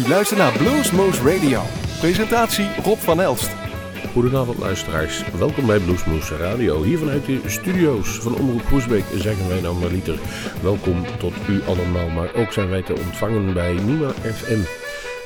U 0.00 0.08
luistert 0.08 0.38
naar 0.38 0.52
Bluesmoose 0.52 1.22
Radio. 1.22 1.62
Presentatie 2.00 2.68
Rob 2.82 2.98
van 2.98 3.20
Elst. 3.20 3.50
Goedenavond 4.12 4.58
luisteraars, 4.58 5.24
welkom 5.38 5.66
bij 5.66 5.78
Bluesmoose 5.78 6.36
Radio. 6.36 6.82
Hier 6.82 6.98
vanuit 6.98 7.26
de 7.26 7.40
studio's 7.46 8.08
van 8.08 8.34
Omroep 8.34 8.64
Groesbeek 8.66 9.04
zeggen 9.14 9.48
wij 9.48 9.60
nou 9.60 9.76
maar 9.76 9.90
liter 9.90 10.18
welkom 10.62 11.04
tot 11.18 11.32
u 11.48 11.62
allemaal. 11.66 12.08
Maar 12.08 12.34
ook 12.34 12.52
zijn 12.52 12.68
wij 12.68 12.82
te 12.82 12.96
ontvangen 12.96 13.54
bij 13.54 13.72
Nima 13.72 14.10
FM. 14.10 14.60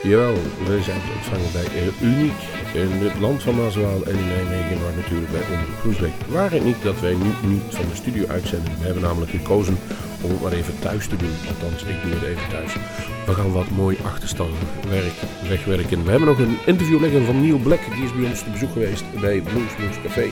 Jawel, 0.08 0.34
we 0.66 0.82
zijn 0.82 1.00
te 1.00 1.12
ontvangen 1.16 1.52
bij 1.52 1.92
Uniek 2.08 2.40
in 2.72 3.06
het 3.06 3.20
land 3.20 3.42
van 3.42 3.56
Maaswaal 3.56 4.04
en 4.04 4.18
in 4.18 4.26
Nijmegen, 4.26 4.80
maar 4.82 4.96
natuurlijk 4.96 5.30
bij 5.30 5.40
Omroep 5.40 5.78
Groesbeek. 5.80 6.12
Waar 6.28 6.50
het 6.50 6.64
niet 6.64 6.82
dat 6.82 7.00
wij 7.00 7.14
nu 7.14 7.48
niet 7.48 7.62
van 7.68 7.88
de 7.88 7.96
studio 7.96 8.26
uitzenden. 8.26 8.72
We 8.78 8.84
hebben 8.84 9.02
namelijk 9.02 9.30
gekozen 9.30 9.78
om 10.24 10.38
maar 10.42 10.52
even 10.52 10.78
thuis 10.78 11.06
te 11.06 11.16
doen. 11.16 11.34
Althans, 11.48 11.82
ik 11.82 12.02
doe 12.02 12.12
het 12.12 12.22
even 12.22 12.48
thuis. 12.50 12.72
We 13.26 13.34
gaan 13.34 13.52
wat 13.52 13.70
mooi 13.70 13.96
werk 14.88 15.14
wegwerken. 15.48 16.04
We 16.04 16.10
hebben 16.10 16.28
nog 16.28 16.38
een 16.38 16.56
interview 16.66 17.00
liggen 17.00 17.24
van 17.24 17.40
Neil 17.40 17.58
Black. 17.58 17.80
Die 17.94 18.04
is 18.04 18.14
bij 18.14 18.28
ons 18.30 18.42
te 18.42 18.50
bezoek 18.50 18.72
geweest 18.72 19.04
bij 19.20 19.40
Bluesmoose 19.40 20.00
Café. 20.02 20.30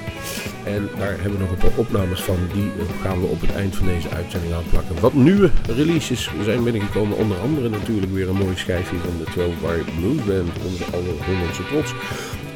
En 0.65 0.89
daar 0.99 1.11
hebben 1.11 1.33
we 1.33 1.39
nog 1.39 1.51
een 1.51 1.57
paar 1.57 1.77
opnames 1.77 2.23
van. 2.23 2.37
Die 2.53 2.71
gaan 3.03 3.21
we 3.21 3.27
op 3.27 3.41
het 3.41 3.55
eind 3.55 3.77
van 3.77 3.87
deze 3.87 4.09
uitzending 4.09 4.53
aanplakken. 4.53 5.01
Wat 5.01 5.15
nieuwe 5.15 5.51
releases 5.67 6.31
zijn 6.45 6.65
binnengekomen. 6.65 7.17
Onder 7.17 7.39
andere 7.39 7.69
natuurlijk 7.69 8.13
weer 8.13 8.29
een 8.29 8.37
mooi 8.37 8.57
schijfje 8.57 8.97
van 8.97 9.19
de 9.19 9.25
12 9.31 9.61
Bar 9.61 9.79
Blues 9.99 10.25
Band. 10.25 10.51
Onze 10.67 10.85
allerhonderdste 10.85 11.67
trots. 11.67 11.95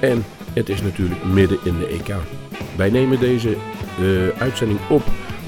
En 0.00 0.24
het 0.52 0.68
is 0.68 0.82
natuurlijk 0.82 1.24
midden 1.24 1.58
in 1.64 1.78
de 1.78 1.86
EK. 1.86 2.14
Wij 2.76 2.90
nemen 2.90 3.20
deze 3.20 3.56
uh, 4.00 4.28
uitzending 4.38 4.78
op 4.88 5.02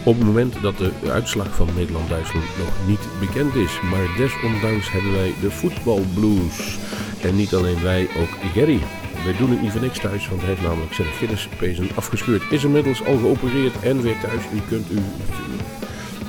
op 0.09 0.17
het 0.17 0.27
moment 0.27 0.63
dat 0.63 0.79
de 0.79 0.93
uitslag 1.11 1.55
van 1.55 1.69
Nederland-Duitsland 1.77 2.45
nog 2.59 2.87
niet 2.87 3.01
bekend 3.21 3.55
is. 3.55 3.81
Maar 3.91 4.17
desondanks 4.17 4.91
hebben 4.91 5.13
wij 5.13 5.35
de 5.41 5.51
voetbalblues. 5.51 6.79
En 7.23 7.37
niet 7.37 7.55
alleen 7.55 7.83
wij, 7.83 8.09
ook 8.19 8.53
Gerry. 8.53 8.81
Wij 9.25 9.37
doen 9.37 9.51
het 9.51 9.63
niet 9.63 9.81
niks 9.81 9.99
thuis, 9.99 10.29
want 10.29 10.41
hij 10.41 10.51
heeft 10.51 10.63
namelijk 10.63 10.95
zijn 10.95 11.09
Gillispezen 11.09 11.89
afgescheurd. 11.95 12.43
Is 12.51 12.65
inmiddels 12.65 13.05
al 13.05 13.17
geopereerd 13.17 13.81
en 13.81 14.03
weer 14.03 14.21
thuis. 14.21 14.43
U 14.55 14.61
kunt 14.69 14.91
u, 14.91 14.99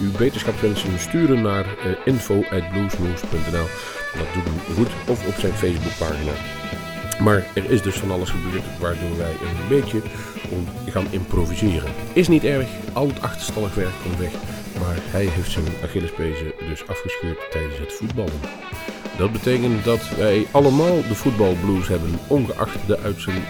uw 0.02 0.12
beterschapswensen 0.18 1.00
sturen 1.00 1.42
naar 1.42 1.66
uh, 1.66 1.92
info.bluesmoose.nl. 2.06 3.68
Dat 4.18 4.34
doet 4.34 4.48
u 4.70 4.74
goed. 4.74 4.90
Of 5.08 5.28
op 5.28 5.36
zijn 5.40 5.54
Facebookpagina. 5.54 6.32
Maar 7.20 7.46
er 7.56 7.72
is 7.72 7.82
dus 7.82 7.96
van 7.96 8.12
alles 8.12 8.30
gebeurd 8.30 8.64
waardoor 8.80 9.18
wij 9.18 9.32
een 9.32 9.68
beetje 9.70 10.02
gaan 10.86 11.08
improviseren. 11.10 11.92
Is 12.14 12.28
niet 12.28 12.44
erg, 12.44 12.68
al 12.94 13.08
het 13.08 13.22
achterstallig 13.22 13.76
werk 13.76 13.94
komt 14.04 14.18
weg. 14.18 14.32
Maar 14.80 14.98
hij 15.00 15.26
heeft 15.26 15.52
zijn 15.52 15.66
Achillespezen 15.84 16.52
dus 16.68 16.88
afgescheurd 16.88 17.52
tijdens 17.52 17.80
het 17.80 17.94
voetballen. 17.94 18.40
Dat 19.18 19.32
betekent 19.32 19.84
dat 19.84 20.10
wij 20.18 20.48
allemaal 20.52 21.02
de 21.08 21.16
voetbalblues 21.16 21.88
hebben, 21.88 22.20
ongeacht 22.28 22.88
de, 22.88 22.98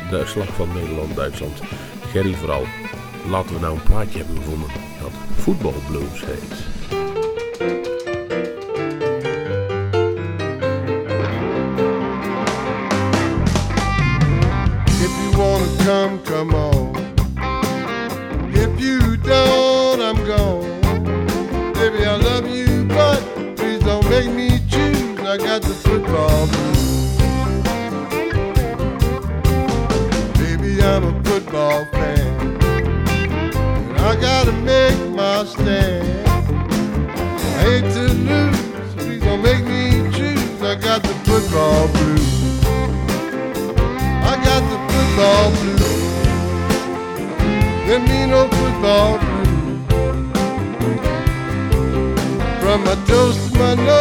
de 0.09 0.17
uitslag 0.17 0.47
van 0.55 0.67
Nederland-Duitsland. 0.73 1.59
Gerry 2.11 2.33
vooral. 2.33 2.63
Laten 3.29 3.53
we 3.55 3.61
nou 3.61 3.75
een 3.75 3.83
plaatje 3.83 4.17
hebben 4.17 4.35
gevonden 4.35 4.69
dat 5.01 5.11
voetbalblues 5.35 6.25
heet. 6.25 7.88
Come, 15.83 16.19
come 16.23 16.53
on. 16.53 16.95
If 18.53 18.79
you 18.79 19.17
don't, 19.17 20.01
I'm 20.01 20.23
gone. 20.25 20.81
Baby, 21.73 22.05
I 22.05 22.15
love 22.15 22.47
you, 22.49 22.85
but 22.85 23.21
please 23.55 23.79
don't 23.79 24.07
make 24.09 24.31
me 24.31 24.59
choose. 24.69 25.19
I 25.19 25.37
got 25.37 25.61
the 25.61 25.73
football 25.73 26.47
there 47.89 47.99
me 48.01 48.27
no 48.27 48.47
football 48.49 49.17
blue. 49.17 49.79
From 52.61 52.83
my 52.83 52.95
toes 53.07 53.35
to 53.51 53.57
my 53.57 53.73
nose, 53.73 53.98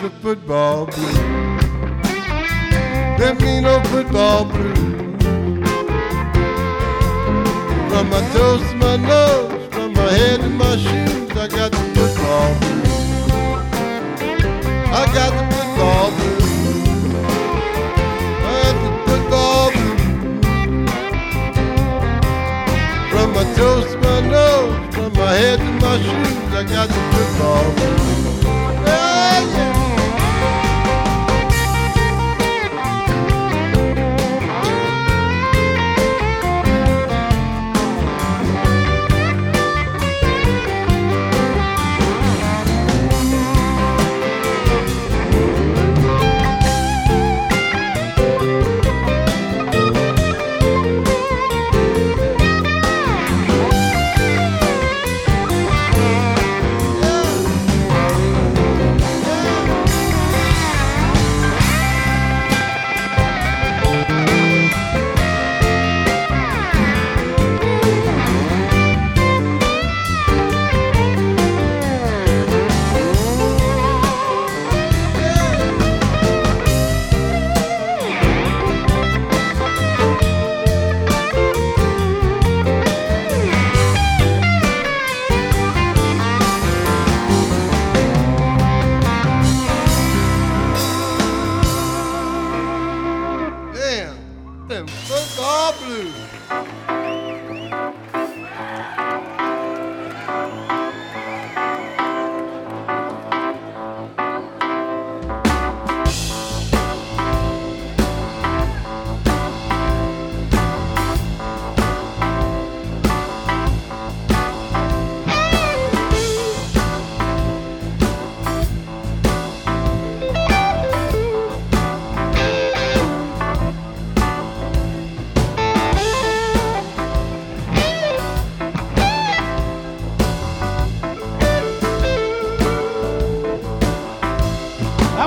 the 0.00 0.08
football 0.22 0.86
blue. 0.86 1.12
Left 3.18 3.42
me 3.42 3.60
no 3.60 3.82
football 3.84 4.46
blue. 4.46 4.74
From 7.90 8.08
my 8.08 8.20
toes 8.32 8.62
to 8.70 8.76
my 8.76 8.96
nose, 8.96 9.68
from 9.74 9.92
my 9.92 10.10
head 10.10 10.40
to 10.40 10.48
my 10.48 10.76
shoes, 10.78 11.30
I 11.36 11.48
got 11.48 11.72
the 11.72 11.78
football 11.94 12.54
blues. 12.60 12.88
I 14.90 15.04
got 15.12 15.32
the 15.36 15.44
football 15.54 16.10
blues. 16.16 16.44
I 18.46 18.52
got 18.62 18.76
the 18.82 18.90
football 19.06 19.70
blues. 19.72 20.00
From 23.10 23.28
my 23.34 23.44
toes 23.54 23.86
to 23.92 23.98
my 23.98 24.20
nose, 24.20 24.94
from 24.94 25.12
my 25.12 25.32
head 25.34 25.58
to 25.58 25.72
my 25.84 25.96
shoes, 26.00 26.54
I 26.54 26.64
got 26.64 26.88
the 26.88 27.09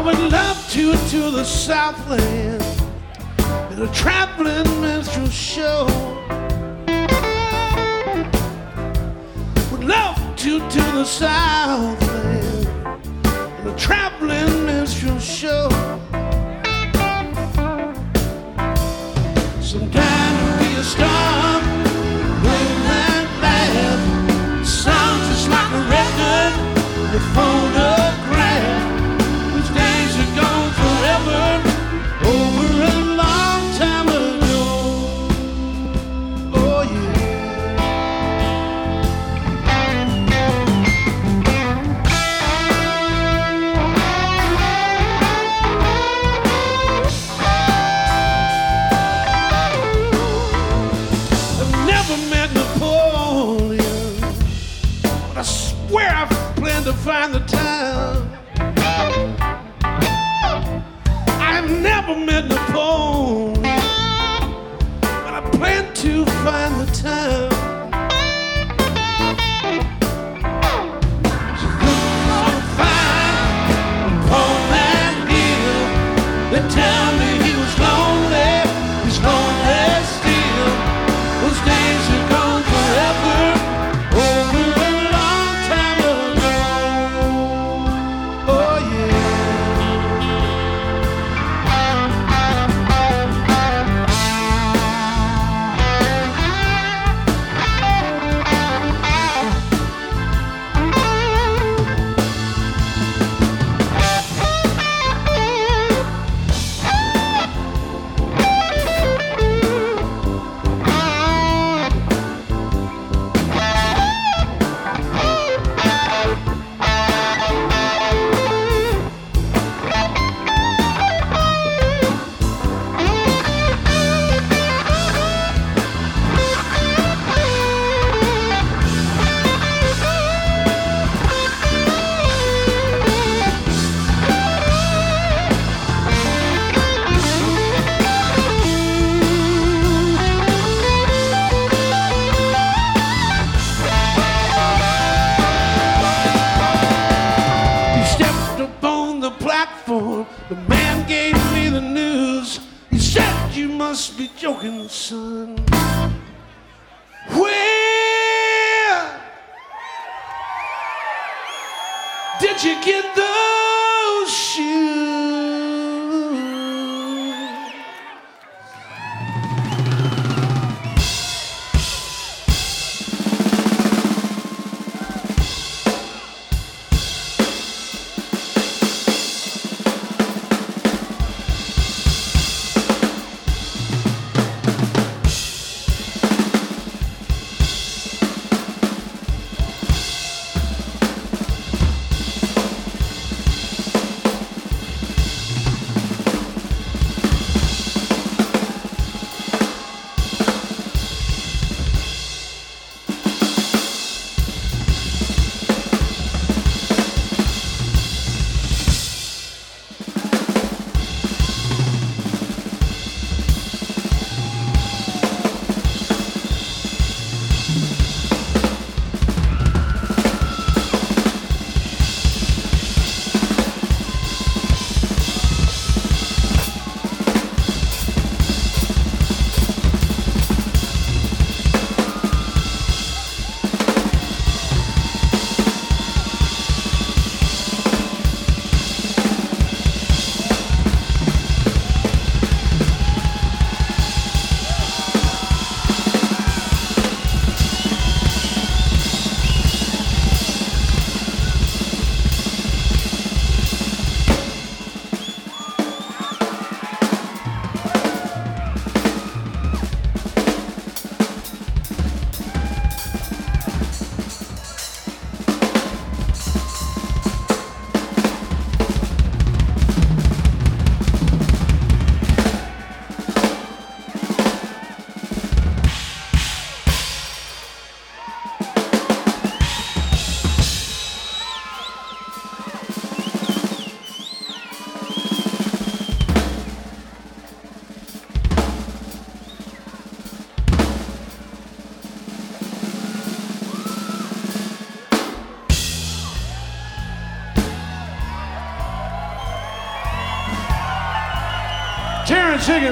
would 0.04 0.20
love 0.34 0.70
to 0.70 0.92
to 0.92 1.32
the 1.32 1.46
Southland 1.46 2.62
in 3.72 3.82
a 3.82 3.88
traveling 3.94 4.82
minstrel 4.82 5.30
show. 5.30 5.86
Would 9.72 9.86
love 9.86 10.20
to 10.36 10.60
to 10.60 10.82
the 10.92 11.06
Southland 11.06 12.68
in 13.60 13.68
a 13.68 13.76
traveling 13.78 14.66
minstrel 14.66 15.20
show. 15.20 15.70
Sometime 19.62 20.60
to 20.60 20.66
be 20.66 20.80
a 20.80 20.84
star. 20.84 21.53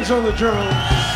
Alex 0.02 0.10
on 0.10 0.24
the 0.24 0.32
drums. 0.32 1.11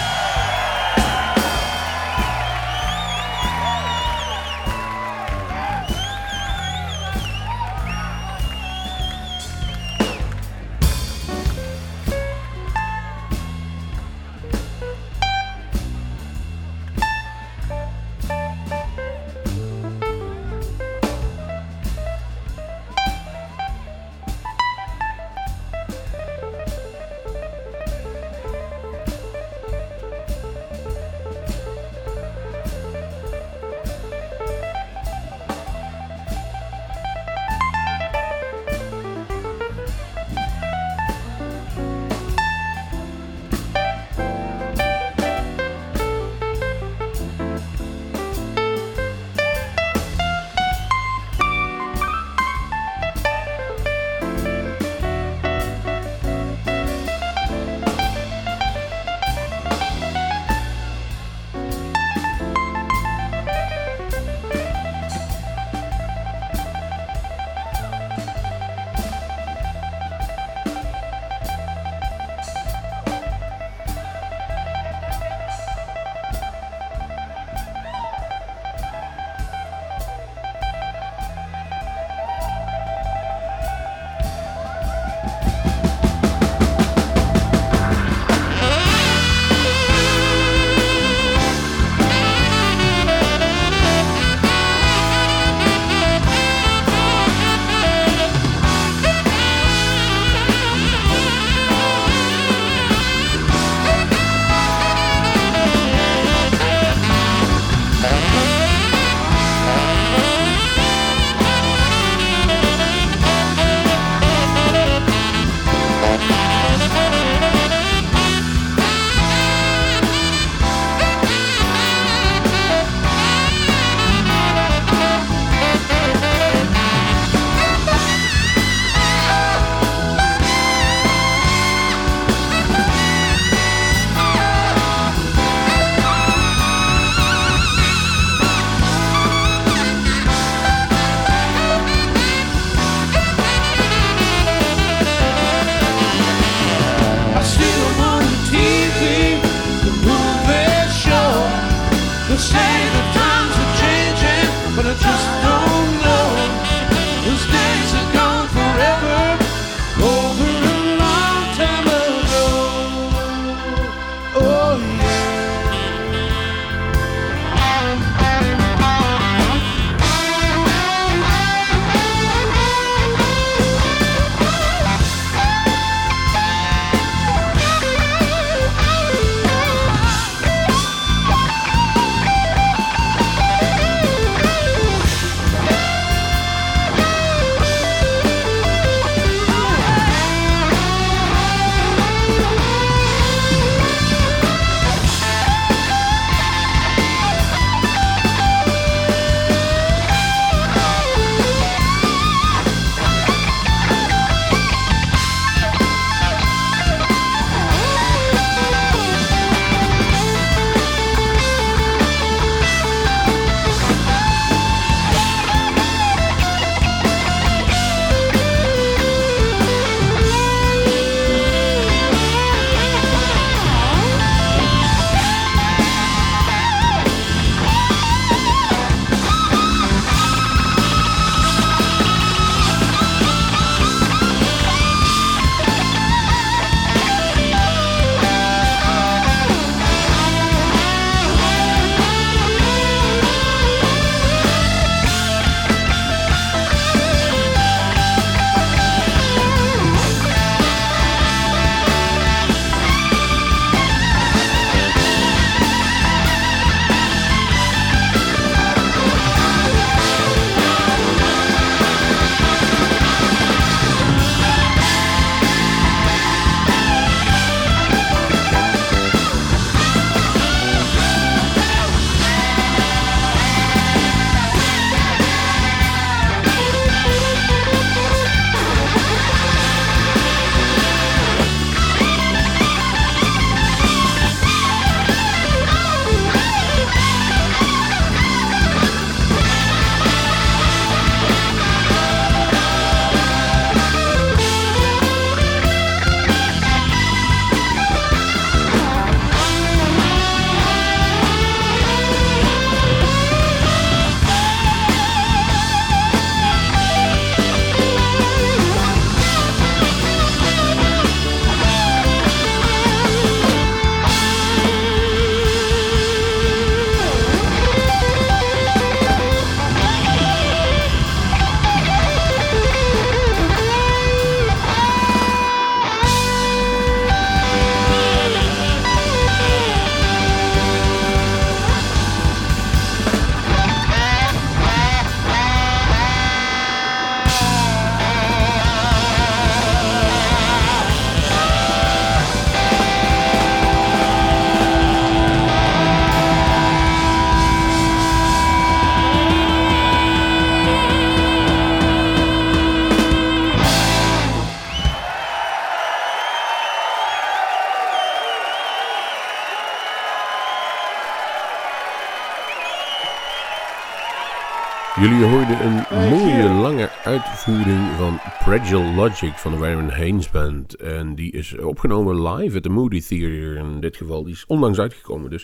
Jullie 365.00 365.24
hoorden 365.24 365.66
een 365.66 366.10
mooie 366.10 366.50
lange 366.50 366.90
uitvoering 367.04 367.96
van 367.98 368.20
Fragile 368.42 368.94
Logic 368.94 369.34
van 369.34 369.52
de 369.52 369.58
Warren 369.58 369.90
Haynes 369.90 370.30
Band. 370.30 370.76
En 370.76 371.16
die 371.16 371.32
is 371.32 371.58
opgenomen 371.58 372.28
live 372.28 372.58
at 372.58 372.64
the 372.64 372.70
Moody 372.70 373.02
Theater. 373.02 373.56
In 373.56 373.80
dit 373.80 373.98
geval, 373.98 374.24
die 374.24 374.34
is 374.34 374.46
onlangs 374.48 374.80
uitgekomen. 374.80 375.30
Dus 375.30 375.44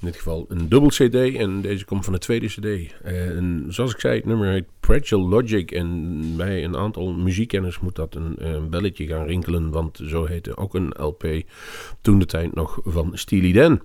in 0.00 0.06
dit 0.06 0.16
geval 0.16 0.46
een 0.48 0.68
dubbel 0.68 0.88
CD. 0.88 1.14
En 1.14 1.60
deze 1.60 1.84
komt 1.84 2.04
van 2.04 2.12
de 2.12 2.18
tweede 2.18 2.46
CD. 2.46 2.92
En 3.02 3.66
zoals 3.68 3.92
ik 3.92 4.00
zei, 4.00 4.16
het 4.16 4.24
nummer 4.24 4.48
heet 4.50 4.66
Fragile 4.82 5.28
Logic. 5.28 5.70
En 5.70 6.20
bij 6.36 6.64
een 6.64 6.76
aantal 6.76 7.12
muziekkenners 7.12 7.80
moet 7.80 7.96
dat 7.96 8.14
een, 8.14 8.34
een 8.36 8.70
belletje 8.70 9.06
gaan 9.06 9.26
rinkelen. 9.26 9.70
Want 9.70 10.00
zo 10.04 10.24
heette 10.24 10.56
ook 10.56 10.74
een 10.74 10.94
LP 10.96 11.24
toen 12.00 12.18
de 12.18 12.26
tijd 12.26 12.54
nog 12.54 12.80
van 12.84 13.10
Steely 13.14 13.52
Dan. 13.52 13.80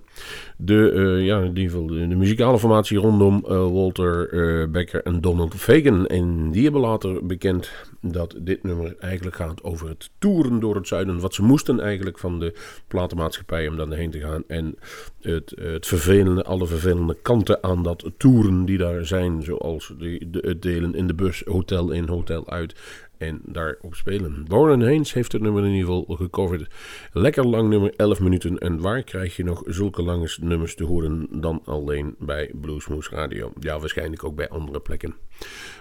De, 0.56 0.92
uh, 0.94 1.26
ja, 1.26 1.40
de, 1.40 2.06
de 2.08 2.16
muzikale 2.16 2.58
formatie 2.58 2.98
rondom 2.98 3.44
uh, 3.44 3.48
Walter 3.48 4.70
Becker 4.70 5.02
en 5.02 5.20
Donald 5.20 5.54
Fagan. 5.54 6.06
En 6.06 6.50
die 6.50 6.62
hebben 6.62 6.80
later 6.80 7.26
bekend 7.26 7.70
dat 8.00 8.34
dit 8.40 8.62
nummer 8.62 8.96
eigenlijk 8.98 9.36
gaat 9.36 9.62
over 9.62 9.88
het 9.88 10.10
toeren 10.18 10.60
door 10.60 10.74
het 10.74 10.88
zuiden. 10.88 11.20
Wat 11.20 11.34
ze 11.34 11.42
moesten 11.42 11.80
eigenlijk 11.80 12.18
van 12.18 12.38
de 12.38 12.54
platenmaatschappij 12.88 13.68
om 13.68 13.76
daarheen 13.76 14.10
te 14.10 14.20
gaan. 14.20 14.44
En 14.46 14.78
het, 15.20 15.52
het 15.60 15.86
vervelende, 15.86 16.44
alle 16.44 16.66
vervelende 16.66 17.16
kanten 17.22 17.62
aan 17.62 17.82
dat 17.82 18.10
toeren 18.16 18.64
die 18.64 18.78
daar 18.78 19.06
zijn. 19.06 19.42
Zoals 19.42 19.94
de, 19.98 20.30
de, 20.30 20.38
het 20.46 20.62
delen 20.62 20.94
in 20.94 21.06
de 21.06 21.14
bus, 21.14 21.42
hotel 21.44 21.90
in, 21.90 22.08
hotel 22.08 22.50
uit 22.50 22.74
en 23.18 23.40
daarop 23.44 23.94
spelen. 23.94 24.44
Warren 24.48 24.80
Haynes 24.80 25.12
heeft 25.12 25.32
het 25.32 25.42
nummer 25.42 25.64
in 25.64 25.72
ieder 25.72 25.86
geval 25.86 26.16
gecoverd. 26.16 26.74
Lekker 27.12 27.46
lang 27.46 27.68
nummer, 27.68 27.92
11 27.96 28.20
minuten. 28.20 28.58
En 28.58 28.80
waar 28.80 29.02
krijg 29.02 29.36
je 29.36 29.44
nog 29.44 29.62
zulke 29.66 30.02
lange 30.02 30.36
nummers 30.40 30.74
te 30.74 30.84
horen 30.84 31.40
dan 31.40 31.62
alleen 31.64 32.14
bij 32.18 32.50
Bluesmoose 32.54 33.10
Radio? 33.10 33.52
Ja, 33.60 33.78
waarschijnlijk 33.78 34.24
ook 34.24 34.34
bij 34.34 34.48
andere 34.48 34.80
plekken. 34.80 35.14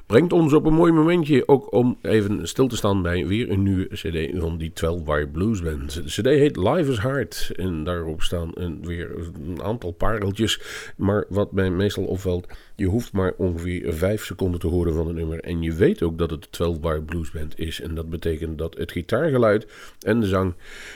Brengt 0.07 0.33
ons 0.33 0.53
op 0.53 0.65
een 0.65 0.73
mooi 0.73 0.91
momentje 0.91 1.47
ook 1.47 1.73
om 1.73 1.97
even 2.01 2.47
stil 2.47 2.67
te 2.67 2.75
staan 2.75 3.01
bij 3.01 3.27
weer 3.27 3.49
een 3.49 3.63
nieuwe 3.63 3.87
CD 3.87 4.39
van 4.39 4.57
die 4.57 4.73
12 4.73 5.03
Bar 5.03 5.27
Blues 5.27 5.61
Band. 5.61 5.93
De 5.93 6.03
CD 6.03 6.25
heet 6.25 6.57
Live 6.57 6.91
is 6.91 6.97
Hard 6.97 7.51
en 7.55 7.83
daarop 7.83 8.21
staan 8.21 8.51
een, 8.53 8.85
weer 8.85 9.11
een 9.47 9.63
aantal 9.63 9.91
pareltjes. 9.91 10.61
Maar 10.97 11.25
wat 11.29 11.51
mij 11.51 11.69
meestal 11.69 12.03
opvalt, 12.03 12.47
je 12.75 12.85
hoeft 12.85 13.11
maar 13.11 13.33
ongeveer 13.37 13.93
5 13.93 14.25
seconden 14.25 14.59
te 14.59 14.67
horen 14.67 14.93
van 14.93 15.07
het 15.07 15.15
nummer. 15.15 15.39
En 15.39 15.61
je 15.61 15.73
weet 15.73 16.03
ook 16.03 16.17
dat 16.17 16.29
het 16.29 16.41
de 16.41 16.49
12 16.49 16.79
Bar 16.79 17.01
Blues 17.01 17.31
Band 17.31 17.59
is. 17.59 17.81
En 17.81 17.95
dat 17.95 18.09
betekent 18.09 18.57
dat 18.57 18.77
het 18.77 18.91
gitaargeluid 18.91 19.67
en 19.99 20.19
de 20.19 20.27
zang 20.27 20.53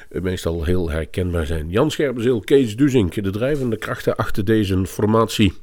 meestal 0.10 0.64
heel 0.64 0.90
herkenbaar 0.90 1.46
zijn. 1.46 1.70
Jan 1.70 1.92
Scherpenzeel, 1.92 2.40
Kees 2.40 2.76
Duzink, 2.76 3.24
de 3.24 3.30
drijvende 3.30 3.78
krachten 3.78 4.16
achter 4.16 4.46
deze 4.46 4.86
formatie 4.86 5.54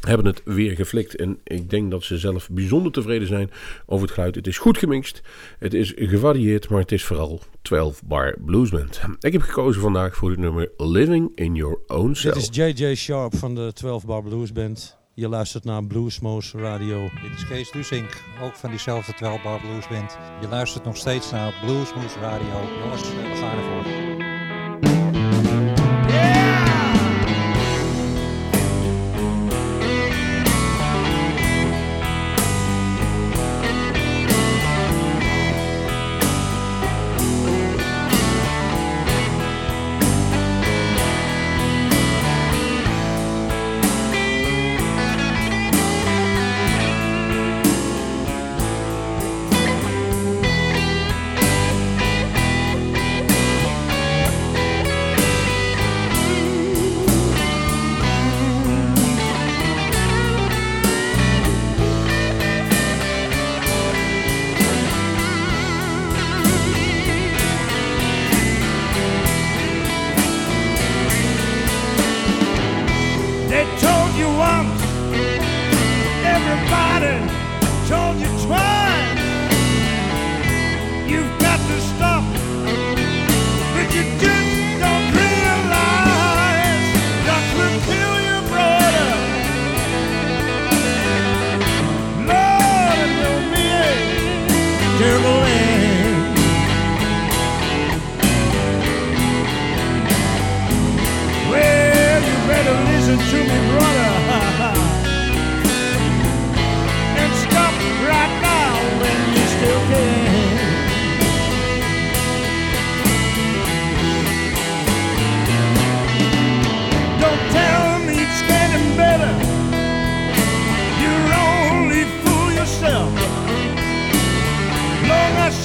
hebben 0.00 0.26
het 0.26 0.42
weer 0.44 0.74
geflikt. 0.74 1.16
En 1.16 1.38
ik 1.44 1.70
denk 1.70 1.90
dat 1.90 2.04
ze 2.04 2.18
zelf 2.18 2.48
bijzonder 2.50 2.92
tevreden 2.92 3.28
zijn 3.28 3.50
over 3.86 4.06
het 4.06 4.14
geluid. 4.14 4.34
Het 4.34 4.46
is 4.46 4.58
goed 4.58 4.78
gemixt, 4.78 5.22
het 5.58 5.74
is 5.74 5.92
gevarieerd, 5.96 6.68
maar 6.68 6.80
het 6.80 6.92
is 6.92 7.04
vooral 7.04 7.40
12 7.62 8.02
bar 8.04 8.36
bluesband. 8.44 9.00
Ik 9.20 9.32
heb 9.32 9.42
gekozen 9.42 9.82
vandaag 9.82 10.16
voor 10.16 10.30
het 10.30 10.38
nummer 10.38 10.70
Living 10.76 11.32
in 11.34 11.54
Your 11.54 11.78
Own 11.86 12.14
Self. 12.14 12.34
Dit 12.34 12.56
is 12.56 12.78
JJ 12.78 12.94
Sharp 12.94 13.36
van 13.36 13.54
de 13.54 13.72
12 13.72 14.06
bar 14.06 14.22
bluesband. 14.22 14.98
Je 15.14 15.28
luistert 15.28 15.64
naar 15.64 15.84
Bluesmoose 15.84 16.58
Radio. 16.58 17.08
Dit 17.22 17.32
is 17.36 17.46
Kees 17.46 17.70
Dusink, 17.70 18.22
ook 18.42 18.54
van 18.54 18.70
diezelfde 18.70 19.14
12 19.14 19.42
bar 19.42 19.60
bluesband. 19.60 20.18
Je 20.40 20.48
luistert 20.48 20.84
nog 20.84 20.96
steeds 20.96 21.30
naar 21.30 21.54
Bluesmoose 21.64 22.18
Radio. 22.18 22.60
Jongens, 22.82 23.02
we 23.02 23.36
gaan 23.40 23.58
ervoor. 23.58 24.09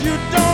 you 0.06 0.12
don't 0.32 0.45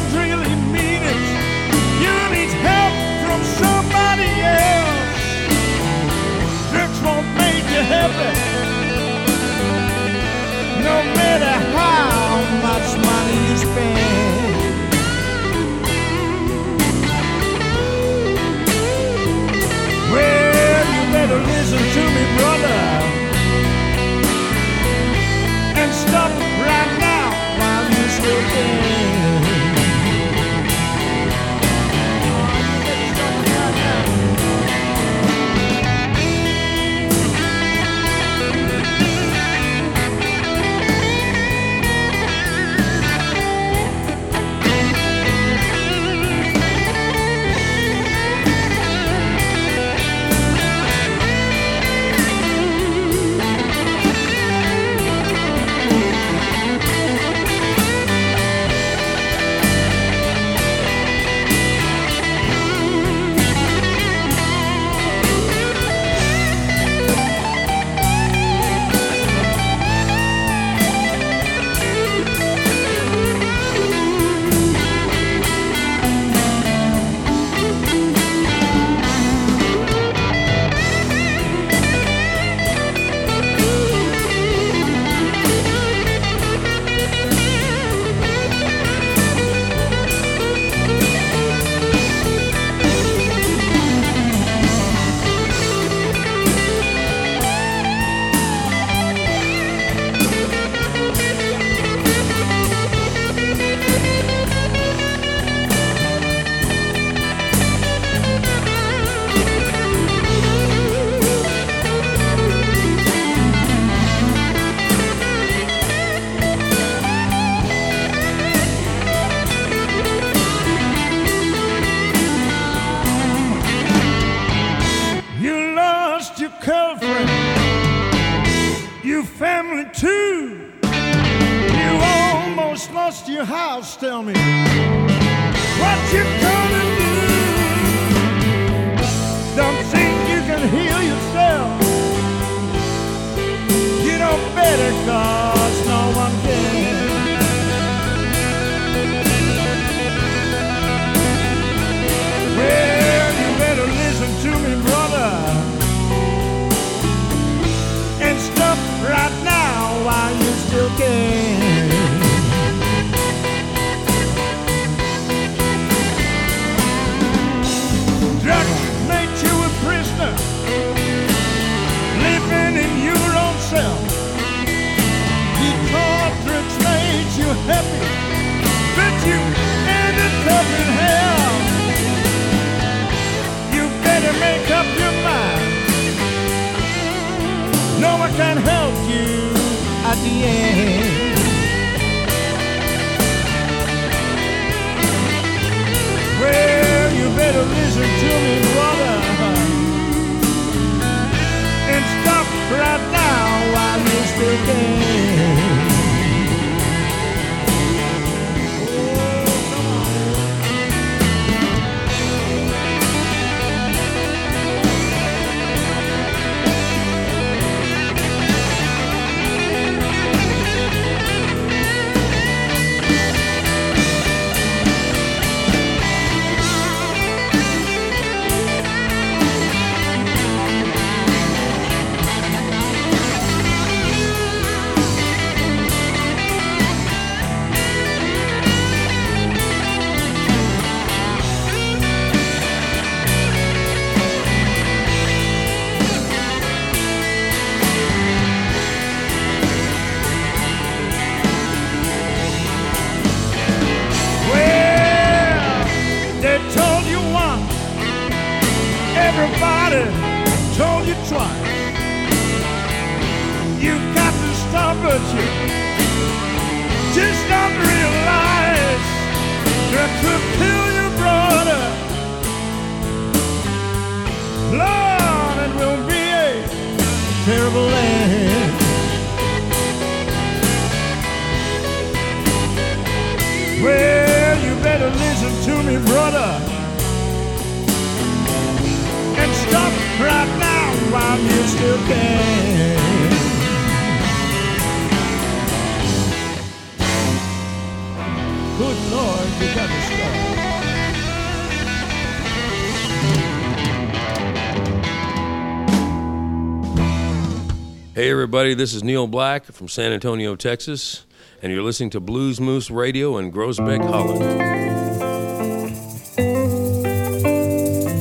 everybody, 308.61 308.75
this 308.75 308.93
is 308.93 309.03
Neal 309.03 309.25
Black 309.25 309.65
from 309.65 309.87
San 309.87 310.11
Antonio, 310.11 310.55
Texas, 310.55 311.25
and 311.63 311.73
you're 311.73 311.81
listening 311.81 312.11
to 312.11 312.21
Bluesmoose 312.21 312.95
Radio 312.95 313.39
in 313.39 313.51
Groesbeck, 313.51 314.05
Holland. 314.05 314.43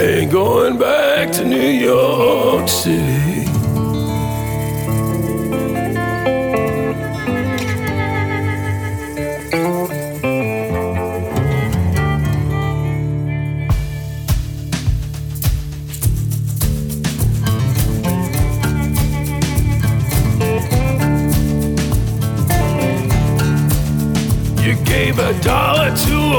Ain't 0.00 0.32
going 0.32 0.78
back 0.78 1.30
to 1.32 1.44
New 1.44 1.60
York 1.60 2.70
City. 2.70 3.39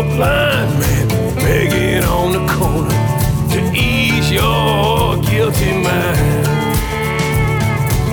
A 0.02 0.04
blind 0.16 0.80
man 0.80 1.08
begging 1.36 2.04
on 2.04 2.32
the 2.32 2.54
corner 2.54 2.90
to 3.52 3.60
ease 3.76 4.32
your 4.32 5.22
guilty 5.22 5.74
mind. 5.74 6.48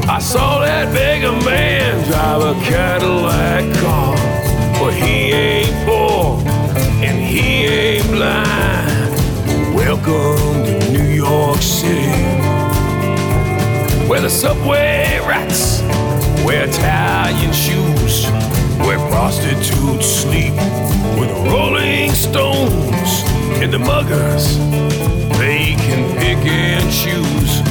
I 0.06 0.18
saw 0.20 0.60
that 0.60 0.92
beggar 0.92 1.32
man 1.44 2.04
drive 2.08 2.42
a 2.42 2.54
Cadillac 2.68 3.64
car, 3.80 4.16
but 4.78 4.92
he 4.92 5.32
ain't 5.32 5.76
poor 5.86 6.42
and 7.06 7.16
he 7.24 7.64
ain't 7.66 8.06
blind. 8.08 9.74
Welcome 9.74 10.64
to 10.66 10.92
New 10.92 11.10
York 11.10 11.62
City, 11.62 12.22
where 14.08 14.20
the 14.20 14.28
subway 14.28 15.20
rats 15.26 15.80
wear 16.44 16.68
Italian 16.68 17.52
shoes, 17.52 17.87
where 18.86 18.98
prostitutes 19.10 20.06
sleep 20.06 20.54
with 21.18 21.30
Rolling 21.50 22.10
Stones, 22.12 23.22
and 23.62 23.72
the 23.72 23.78
muggers 23.78 24.56
they 25.38 25.74
can 25.86 26.02
pick 26.18 26.38
and 26.46 26.84
choose. 26.90 27.62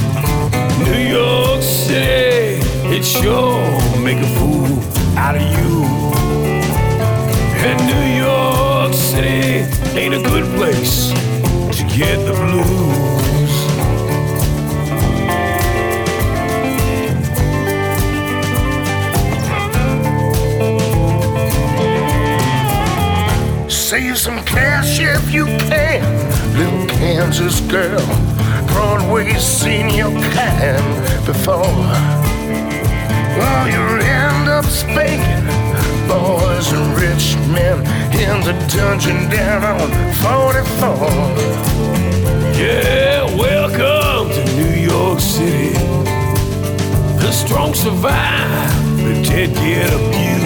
New 0.86 1.02
York 1.18 1.62
City, 1.62 2.60
it 2.94 3.04
sure 3.04 3.60
make 4.00 4.18
a 4.18 4.30
fool 4.38 4.78
out 5.16 5.36
of 5.36 5.42
you. 5.42 5.84
And 7.66 7.78
New 7.92 8.06
York 8.24 8.94
City 8.94 9.66
ain't 9.98 10.14
a 10.14 10.22
good 10.22 10.46
place 10.56 11.10
to 11.76 11.82
get 11.96 12.16
the 12.26 12.32
blues. 12.32 13.47
Save 23.88 24.18
some 24.18 24.44
cash 24.44 25.00
if 25.00 25.32
you 25.32 25.46
can, 25.46 26.04
little 26.58 26.86
Kansas 26.98 27.62
girl. 27.62 28.04
Broadway's 28.66 29.42
seen 29.42 29.88
your 29.88 30.10
kind 30.10 31.24
before. 31.24 31.88
Well, 33.38 33.66
you 33.66 33.80
end 34.04 34.46
up 34.46 34.66
spanking 34.66 35.46
boys 36.06 36.70
and 36.70 37.00
rich 37.00 37.34
men 37.48 37.78
in 38.12 38.44
the 38.44 38.52
dungeon 38.76 39.30
down 39.30 39.64
on 39.64 39.88
44. 40.20 41.08
Yeah, 42.60 43.24
welcome 43.38 44.28
to 44.34 44.44
New 44.54 44.82
York 44.82 45.18
City. 45.18 45.72
The 47.20 47.32
strong 47.32 47.72
survive, 47.72 48.70
but 48.98 49.24
get 49.24 49.94
abused. 49.94 50.37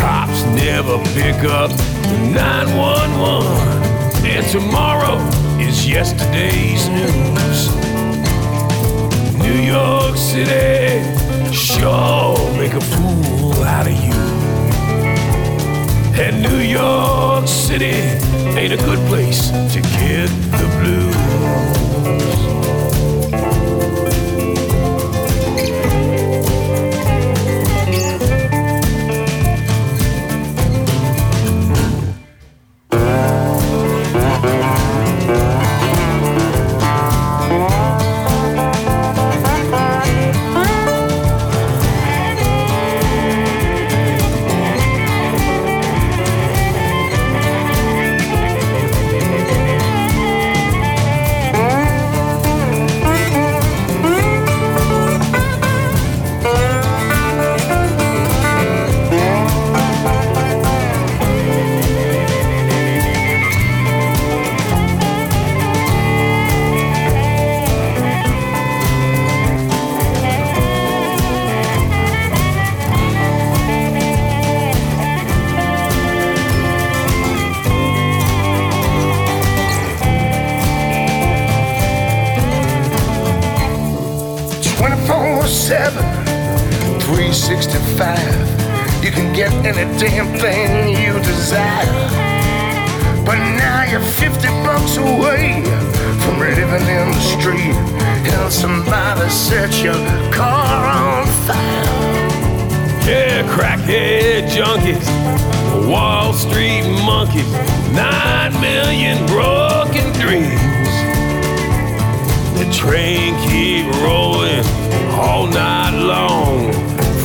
Cops 0.00 0.44
never 0.44 0.98
pick 1.14 1.44
up 1.44 1.70
the 1.70 2.18
911. 2.34 4.26
and 4.26 4.46
tomorrow 4.48 5.18
is 5.60 5.86
yesterday's 5.88 6.88
news. 6.88 7.74
New 9.38 9.60
York 9.60 10.16
City 10.16 11.02
sure 11.52 12.36
make 12.58 12.72
a 12.74 12.80
fool 12.80 13.62
out 13.62 13.86
of 13.86 13.92
you. 13.92 14.14
And 16.22 16.42
New 16.42 16.58
York 16.58 17.46
City 17.46 17.96
ain't 18.58 18.72
a 18.72 18.76
good 18.76 19.00
place 19.08 19.50
to 19.50 19.80
get 19.98 20.28
the 20.58 20.68
blues. 20.80 21.13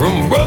From 0.09 0.38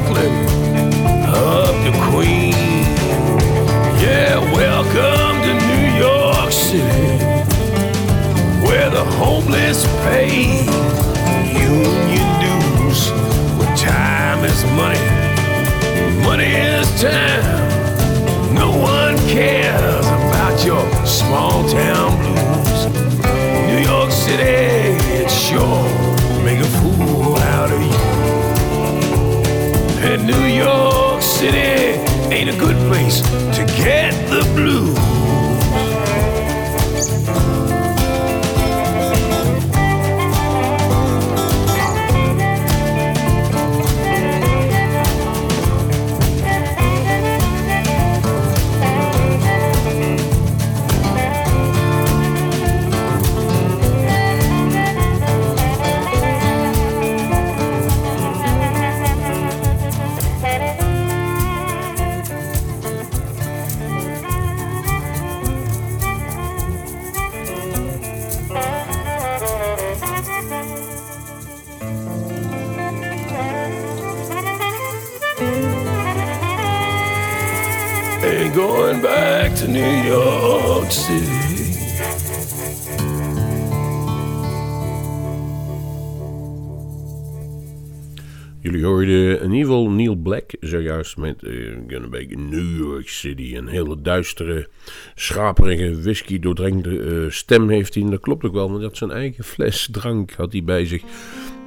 met 91.14 91.42
eh, 91.42 91.70
een 91.88 92.10
beetje 92.10 92.38
New 92.38 92.76
York 92.76 93.08
City. 93.08 93.56
Een 93.56 93.66
hele 93.66 94.00
duistere, 94.00 94.68
schaperige, 95.14 96.02
whisky 96.02 96.38
doordrenkte 96.38 97.00
eh, 97.00 97.30
stem 97.30 97.68
heeft 97.68 97.94
hij. 97.94 98.10
Dat 98.10 98.20
klopt 98.20 98.44
ook 98.44 98.52
wel, 98.52 98.66
want 98.66 98.76
hij 98.78 98.86
had 98.86 98.96
zijn 98.96 99.10
eigen 99.10 99.44
fles 99.44 99.88
drank 99.90 100.32
had 100.32 100.52
hij 100.52 100.64
bij 100.64 100.86
zich. 100.86 101.02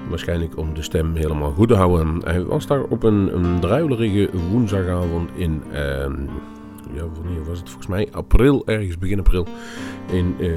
Waarschijnlijk 0.09 0.57
om 0.57 0.73
de 0.73 0.81
stem 0.81 1.15
helemaal 1.15 1.51
goed 1.51 1.67
te 1.67 1.75
houden. 1.75 2.21
Hij 2.23 2.43
was 2.43 2.67
daar 2.67 2.83
op 2.83 3.03
een, 3.03 3.35
een 3.35 3.59
druilerige 3.59 4.29
woensdagavond 4.49 5.29
in... 5.35 5.63
ehm, 5.71 6.23
ja, 6.93 7.07
wanneer 7.13 7.45
was 7.45 7.57
het? 7.57 7.69
Volgens 7.69 7.87
mij 7.87 8.07
april, 8.11 8.67
ergens 8.67 8.97
begin 8.97 9.19
april. 9.19 9.47
In... 10.11 10.35
eh, 10.39 10.49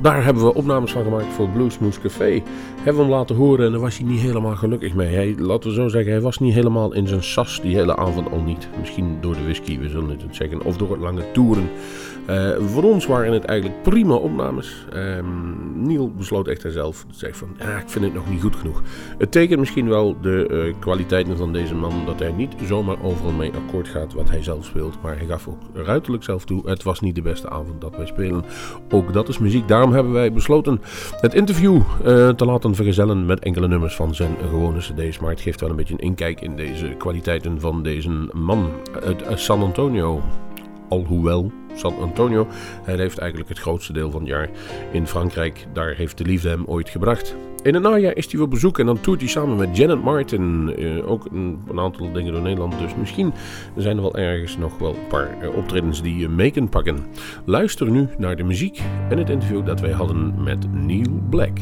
daar 0.00 0.24
hebben 0.24 0.44
we 0.44 0.54
opnames 0.54 0.92
van 0.92 1.02
gemaakt 1.02 1.32
voor 1.32 1.48
Bluesmoose 1.48 2.00
Café. 2.00 2.42
Hebben 2.76 2.94
we 2.94 3.00
hem 3.00 3.10
laten 3.10 3.36
horen 3.36 3.66
en 3.66 3.72
daar 3.72 3.80
was 3.80 3.98
hij 3.98 4.06
niet 4.06 4.20
helemaal 4.20 4.56
gelukkig 4.56 4.94
mee. 4.94 5.14
Hij, 5.14 5.34
laten 5.38 5.68
we 5.70 5.76
zo 5.76 5.88
zeggen, 5.88 6.12
hij 6.12 6.20
was 6.20 6.38
niet 6.38 6.54
helemaal 6.54 6.92
in 6.92 7.06
zijn 7.06 7.22
sas 7.22 7.60
die 7.60 7.74
hele 7.74 7.96
avond 7.96 8.30
al 8.30 8.40
niet. 8.40 8.68
Misschien 8.78 9.18
door 9.20 9.34
de 9.34 9.42
whisky, 9.42 9.78
we 9.78 9.88
zullen 9.88 10.08
het 10.08 10.36
zeggen. 10.36 10.62
Of 10.62 10.76
door 10.76 10.90
het 10.90 11.00
lange 11.00 11.30
toeren. 11.32 11.70
Eh, 12.30 12.50
voor 12.66 12.82
ons 12.82 13.06
waren 13.06 13.32
het 13.32 13.44
eigenlijk 13.44 13.82
prima 13.82 14.14
opnames. 14.14 14.86
Ehm, 14.92 15.24
Neil 15.74 16.10
besloot 16.10 16.48
echt 16.48 16.64
zelf. 16.68 17.06
Zei 17.10 17.34
van, 17.34 17.48
ik 17.58 17.88
vind 17.88 18.04
het 18.04 18.14
nog 18.14 18.30
niet 18.30 18.40
goed 18.40 18.56
genoeg. 18.56 18.82
Het 19.18 19.32
tekent 19.32 19.60
misschien 19.60 19.88
wel 19.88 20.16
de 20.20 20.46
eh, 20.46 20.80
kwaliteiten 20.80 21.36
van 21.36 21.52
deze 21.52 21.74
man. 21.74 21.92
Dat 22.06 22.18
hij 22.18 22.32
niet 22.32 22.54
zomaar 22.64 23.02
overal 23.02 23.32
mee 23.32 23.52
akkoord 23.52 23.88
gaat 23.88 24.12
wat 24.12 24.30
hij 24.30 24.42
zelf 24.42 24.64
speelt. 24.64 24.98
Maar 25.02 25.16
hij 25.16 25.26
gaf 25.26 25.48
ook 25.48 25.84
ruiterlijk 25.86 26.24
zelf 26.24 26.44
toe. 26.44 26.68
Het 26.68 26.82
was 26.82 27.00
niet 27.00 27.14
de 27.14 27.22
beste 27.22 27.50
avond 27.50 27.80
dat 27.80 27.96
wij 27.96 28.06
spelen. 28.06 28.44
Ook 28.90 29.12
dat 29.12 29.28
is 29.28 29.38
muziek. 29.38 29.68
Daarom 29.68 29.92
hebben 29.92 30.12
wij 30.12 30.32
besloten 30.32 30.80
het 31.20 31.34
interview 31.34 31.76
eh, 31.76 32.28
te 32.28 32.44
laten 32.44 32.74
vergezellen 32.74 33.26
met 33.26 33.40
enkele 33.40 33.68
nummers 33.68 33.96
van 33.96 34.14
zijn 34.14 34.36
gewone 34.48 34.78
cd's. 34.78 35.18
Maar 35.18 35.30
het 35.30 35.40
geeft 35.40 35.60
wel 35.60 35.70
een 35.70 35.76
beetje 35.76 35.94
een 35.94 36.00
inkijk 36.00 36.40
in 36.40 36.56
deze 36.56 36.86
kwaliteiten 36.98 37.60
van 37.60 37.82
deze 37.82 38.10
man 38.32 38.70
uit 39.02 39.40
San 39.40 39.62
Antonio. 39.62 40.22
Alhoewel 40.90 41.52
San 41.74 41.94
Antonio, 42.00 42.46
hij 42.82 42.96
leeft 42.96 43.18
eigenlijk 43.18 43.50
het 43.50 43.58
grootste 43.58 43.92
deel 43.92 44.10
van 44.10 44.20
het 44.20 44.28
jaar 44.28 44.48
in 44.92 45.06
Frankrijk. 45.06 45.66
Daar 45.72 45.94
heeft 45.94 46.18
de 46.18 46.24
liefde 46.24 46.48
hem 46.48 46.64
ooit 46.66 46.88
gebracht. 46.88 47.36
In 47.62 47.74
het 47.74 47.82
najaar 47.82 48.16
is 48.16 48.32
hij 48.32 48.40
op 48.40 48.50
bezoek 48.50 48.78
en 48.78 48.86
dan 48.86 49.00
toert 49.00 49.20
hij 49.20 49.28
samen 49.28 49.56
met 49.56 49.76
Janet 49.76 50.02
Martin. 50.02 50.74
eh, 50.76 51.10
ook 51.10 51.24
een, 51.24 51.58
een 51.68 51.80
aantal 51.80 52.12
dingen 52.12 52.32
door 52.32 52.42
Nederland. 52.42 52.78
Dus 52.78 52.94
misschien 52.98 53.32
zijn 53.76 53.96
er 53.96 54.02
wel 54.02 54.16
ergens 54.16 54.56
nog 54.56 54.78
wel 54.78 54.90
een 54.90 55.06
paar 55.08 55.40
eh, 55.40 55.56
optredens 55.56 56.02
die 56.02 56.16
je 56.16 56.28
mee 56.28 56.50
kunt 56.50 56.70
pakken. 56.70 56.98
Luister 57.44 57.90
nu 57.90 58.08
naar 58.18 58.36
de 58.36 58.42
muziek 58.42 58.80
en 59.08 59.18
het 59.18 59.30
interview 59.30 59.66
dat 59.66 59.80
wij 59.80 59.92
hadden 59.92 60.42
met 60.42 60.72
Neil 60.72 61.20
Black. 61.30 61.58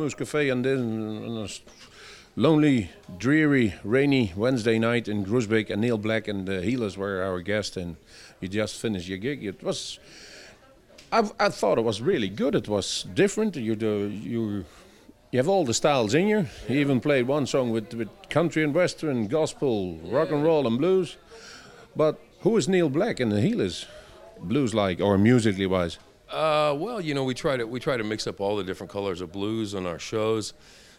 Moose 0.00 0.14
Cafe 0.14 0.48
on 0.48 0.62
this 0.62 0.80
on 0.80 1.36
a 1.36 2.40
lonely, 2.40 2.88
dreary, 3.18 3.74
rainy 3.84 4.32
Wednesday 4.34 4.78
night 4.78 5.08
in 5.08 5.26
Groesbeek, 5.26 5.68
and 5.68 5.82
Neal 5.82 5.98
Black 5.98 6.26
and 6.26 6.48
the 6.48 6.62
Healers 6.62 6.96
were 6.96 7.22
our 7.22 7.42
guests, 7.42 7.76
and 7.76 7.96
you 8.40 8.48
just 8.48 8.80
finished 8.80 9.08
your 9.08 9.18
gig. 9.18 9.44
It 9.44 9.62
was, 9.62 9.98
I, 11.12 11.28
I 11.38 11.50
thought 11.50 11.76
it 11.76 11.84
was 11.84 12.00
really 12.00 12.30
good. 12.30 12.54
It 12.54 12.66
was 12.66 13.02
different. 13.12 13.56
You 13.56 13.76
do 13.76 14.08
you. 14.08 14.64
You 15.32 15.36
have 15.36 15.48
all 15.48 15.66
the 15.66 15.74
styles 15.74 16.14
in 16.14 16.28
you. 16.28 16.46
You 16.66 16.80
even 16.80 17.00
played 17.00 17.26
one 17.26 17.44
song 17.46 17.70
with, 17.70 17.92
with 17.92 18.08
country 18.30 18.64
and 18.64 18.74
western, 18.74 19.28
gospel, 19.28 19.98
rock 19.98 20.30
and 20.30 20.42
roll, 20.42 20.66
and 20.66 20.78
blues. 20.78 21.18
But 21.94 22.18
who 22.40 22.56
is 22.56 22.68
Neal 22.68 22.88
Black 22.88 23.20
and 23.20 23.30
the 23.30 23.42
Healers, 23.42 23.84
blues 24.40 24.72
like 24.74 24.98
or 24.98 25.18
musically 25.18 25.66
wise? 25.66 25.98
Uh, 26.30 26.74
well, 26.78 27.00
you 27.00 27.14
know, 27.14 27.24
we 27.24 27.34
try 27.34 27.56
to 27.56 27.64
we 27.66 27.80
try 27.80 27.96
to 27.96 28.04
mix 28.04 28.26
up 28.26 28.40
all 28.40 28.56
the 28.56 28.64
different 28.64 28.90
colors 28.90 29.20
of 29.20 29.32
blues 29.32 29.74
on 29.74 29.86
our 29.86 29.98
shows, 29.98 30.52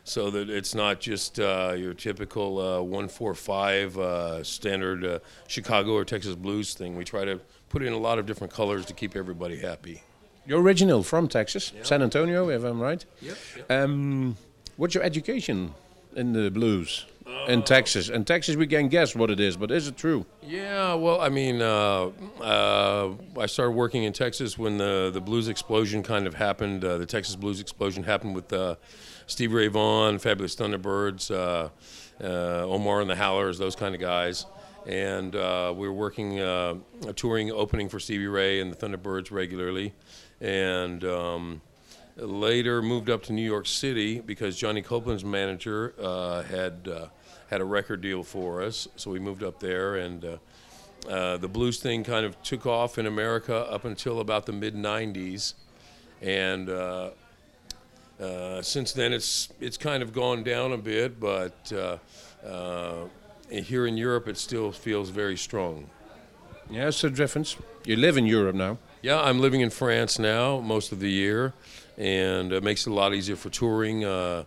so 0.04 0.30
that 0.30 0.50
it's 0.50 0.76
not 0.76 1.00
just 1.00 1.40
uh, 1.40 1.74
your 1.78 1.94
typical 1.94 2.60
uh, 2.60 2.82
one 2.82 3.08
four 3.08 3.34
five 3.34 3.98
uh, 3.98 4.44
standard 4.44 5.06
uh, 5.06 5.20
Chicago 5.48 5.94
or 5.94 6.04
Texas 6.04 6.36
blues 6.36 6.74
thing. 6.74 6.98
We 6.98 7.06
try 7.06 7.26
to 7.26 7.40
put 7.70 7.82
in 7.82 7.94
a 7.94 7.98
lot 7.98 8.20
of 8.20 8.26
different 8.26 8.52
colors 8.52 8.86
to 8.88 8.94
keep 8.94 9.16
everybody 9.16 9.58
happy. 9.58 10.04
You're 10.46 10.62
original 10.62 11.04
from 11.04 11.28
Texas, 11.28 11.72
San 11.84 12.02
Antonio, 12.02 12.50
if 12.50 12.64
I'm 12.64 12.82
right. 12.82 13.06
Yep. 13.22 13.38
Um, 13.70 14.36
what's 14.76 14.96
your 14.96 15.04
education 15.04 15.74
in 16.16 16.34
the 16.34 16.50
blues 16.50 17.06
in 17.48 17.64
Texas? 17.64 18.10
In 18.10 18.26
Texas, 18.26 18.56
we 18.56 18.68
can 18.68 18.88
guess 18.88 19.16
what 19.16 19.30
it 19.30 19.40
is, 19.40 19.58
but 19.58 19.72
is 19.72 19.88
it 19.88 19.98
true? 19.98 20.26
Yeah, 20.42 20.94
well, 20.96 21.22
I 21.22 21.30
mean, 21.30 21.62
uh, 21.62 22.12
uh, 22.42 23.12
I 23.40 23.46
started 23.46 23.72
working 23.72 24.04
in 24.04 24.14
Texas 24.14 24.58
when 24.58 24.78
the 24.78 25.10
the 25.14 25.22
blues 25.22 25.48
explosion 25.48 26.04
kind 26.04 26.28
of 26.28 26.36
happened. 26.36 26.84
Uh, 26.84 26.98
the 26.98 27.06
Texas 27.06 27.36
blues 27.36 27.60
explosion 27.60 28.04
happened 28.04 28.36
with 28.36 28.52
uh, 28.54 28.76
Steve 29.28 29.54
Ray 29.54 29.68
Vaughan, 29.68 30.20
Fabulous 30.20 30.56
Thunderbirds, 30.56 31.32
uh, 31.32 31.70
uh, 32.24 32.66
Omar 32.66 33.02
and 33.02 33.10
the 33.10 33.16
Howlers, 33.16 33.58
those 33.58 33.76
kind 33.76 33.96
of 33.96 34.02
guys. 34.02 34.46
And 34.86 35.34
we 35.34 35.88
were 35.88 35.94
working, 35.94 36.40
a 36.40 36.80
touring 37.16 37.52
opening 37.52 37.88
for 37.88 38.00
Stevie 38.00 38.28
Ray 38.28 38.62
and 38.62 38.74
the 38.74 38.76
Thunderbirds 38.76 39.32
regularly. 39.32 39.94
And 40.40 41.04
um, 41.06 41.62
later 42.16 42.82
moved 42.82 43.08
up 43.08 43.22
to 43.24 43.34
New 43.34 43.44
York 43.44 43.68
City 43.68 44.22
because 44.22 44.58
Johnny 44.58 44.82
Copeland's 44.82 45.24
manager 45.24 45.94
had 46.50 46.90
had 47.52 47.62
a 47.62 47.66
record 47.66 48.02
deal 48.02 48.24
for 48.24 48.62
us. 48.62 48.88
So 48.96 49.12
we 49.12 49.20
moved 49.20 49.44
up 49.44 49.60
there, 49.60 49.98
and 49.98 50.24
uh, 50.26 50.38
uh, 51.10 51.38
the 51.38 51.50
blues 51.50 51.80
thing 51.80 52.04
kind 52.04 52.26
of 52.26 52.42
took 52.42 52.66
off 52.66 52.98
in 52.98 53.06
America 53.06 53.56
up 53.70 53.86
until 53.86 54.22
about 54.22 54.46
the 54.46 54.54
mid 54.54 54.74
'90s, 54.74 55.54
and 56.22 56.70
uh, 56.70 57.10
uh, 58.20 58.62
since 58.62 58.94
then 58.94 59.12
it's 59.12 59.50
it's 59.60 59.78
kind 59.78 60.02
of 60.02 60.14
gone 60.14 60.44
down 60.44 60.72
a 60.72 60.78
bit, 60.78 61.20
but 61.20 61.72
uh, 61.76 61.98
uh, 62.48 63.08
here 63.50 63.86
in 63.86 63.98
Europe 63.98 64.28
it 64.30 64.38
still 64.38 64.72
feels 64.72 65.10
very 65.10 65.38
strong. 65.38 65.90
Yeah, 66.70 66.88
it's 66.88 67.04
a 67.04 67.10
difference. 67.10 67.58
You 67.84 67.98
live 67.98 68.16
in 68.16 68.26
Europe 68.26 68.56
now. 68.56 68.78
Yeah, 69.02 69.20
I'm 69.20 69.42
living 69.42 69.60
in 69.60 69.72
France 69.72 70.20
now 70.20 70.62
most 70.62 70.94
of 70.94 71.02
the 71.02 71.10
year, 71.10 71.54
and 71.98 72.54
it 72.54 72.64
makes 72.64 72.88
it 72.88 72.92
a 72.92 72.94
lot 72.94 73.14
easier 73.14 73.36
for 73.36 73.50
touring 73.50 74.06
uh, 74.06 74.44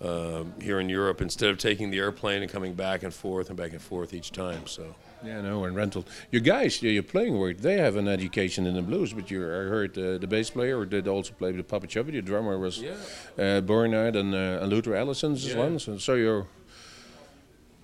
uh, 0.00 0.44
here 0.60 0.78
in 0.80 0.88
Europe 0.88 1.20
instead 1.20 1.50
of 1.50 1.58
taking 1.58 1.90
the 1.90 1.98
airplane 1.98 2.42
and 2.42 2.50
coming 2.50 2.74
back 2.74 3.02
and 3.02 3.12
forth 3.14 3.48
and 3.48 3.56
back 3.56 3.72
and 3.72 3.80
forth 3.80 4.12
each 4.14 4.32
time. 4.32 4.66
So. 4.66 4.94
Yeah, 5.24 5.40
no, 5.40 5.64
and 5.64 5.74
rental. 5.74 6.04
Your 6.30 6.42
guys, 6.42 6.82
you're 6.82 7.02
playing 7.02 7.38
with, 7.40 7.60
they 7.60 7.78
have 7.78 7.96
an 7.96 8.06
education 8.06 8.66
in 8.66 8.74
the 8.74 8.82
blues, 8.82 9.12
but 9.14 9.30
you 9.30 9.42
I 9.42 9.46
heard 9.46 9.96
uh, 9.98 10.18
the 10.18 10.26
bass 10.26 10.50
player 10.50 10.84
did 10.84 11.08
also 11.08 11.32
play 11.32 11.52
with 11.52 11.66
Popa 11.66 11.86
Chubby. 11.86 12.12
The 12.12 12.22
drummer 12.22 12.58
was 12.58 12.78
Yeah. 12.82 12.94
uh, 13.38 13.60
Bernard 13.62 14.14
and, 14.16 14.34
uh, 14.34 14.58
and 14.60 14.68
Luther 14.70 14.94
Allison's 14.94 15.44
as 15.46 15.52
Yeah. 15.54 15.58
well. 15.60 15.78
So, 15.78 15.96
so 15.98 16.14
you're 16.14 16.46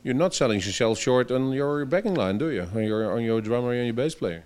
you're 0.04 0.14
not 0.14 0.34
selling 0.34 0.58
yourself 0.58 0.98
short 0.98 1.30
on 1.30 1.52
your 1.52 1.84
backing 1.84 2.14
line, 2.14 2.36
do 2.36 2.50
you? 2.50 2.66
On 2.74 2.82
your 2.82 3.10
on 3.12 3.22
your 3.22 3.40
drummer 3.40 3.72
and 3.72 3.84
your 3.86 3.94
bass 3.94 4.14
player. 4.14 4.44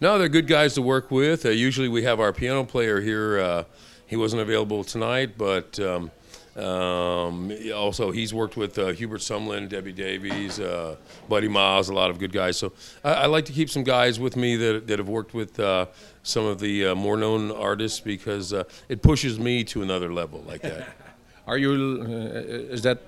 No, 0.00 0.18
they're 0.18 0.28
good 0.28 0.46
guys 0.46 0.74
to 0.74 0.82
work 0.82 1.10
with. 1.10 1.46
Uh, 1.46 1.50
usually 1.50 1.88
we 1.88 2.02
have 2.02 2.18
our 2.20 2.32
piano 2.32 2.64
player 2.64 3.00
here. 3.00 3.38
Uh, 3.38 3.64
he 4.06 4.16
wasn't 4.16 4.42
available 4.42 4.84
tonight, 4.84 5.36
but 5.38 5.78
um, 5.80 6.10
um, 6.56 7.52
also 7.74 8.10
he's 8.10 8.32
worked 8.32 8.56
with 8.56 8.78
uh, 8.78 8.88
Hubert 8.88 9.20
Sumlin, 9.20 9.68
Debbie 9.68 9.92
Davies, 9.92 10.58
uh, 10.58 10.96
Buddy 11.28 11.48
Miles, 11.48 11.88
a 11.88 11.94
lot 11.94 12.10
of 12.10 12.18
good 12.18 12.32
guys. 12.32 12.56
So 12.56 12.72
I, 13.04 13.12
I 13.12 13.26
like 13.26 13.44
to 13.46 13.52
keep 13.52 13.68
some 13.70 13.84
guys 13.84 14.18
with 14.18 14.36
me 14.36 14.56
that, 14.56 14.86
that 14.86 14.98
have 14.98 15.08
worked 15.08 15.34
with 15.34 15.58
uh, 15.60 15.86
some 16.22 16.44
of 16.44 16.58
the 16.58 16.86
uh, 16.86 16.94
more 16.94 17.16
known 17.16 17.50
artists 17.52 18.00
because 18.00 18.52
uh, 18.52 18.64
it 18.88 19.02
pushes 19.02 19.38
me 19.38 19.64
to 19.64 19.82
another 19.82 20.12
level 20.12 20.42
like 20.46 20.62
that. 20.62 20.88
Are 21.46 21.58
you? 21.58 22.00
Uh, 22.02 22.72
is 22.72 22.82
that 22.82 22.98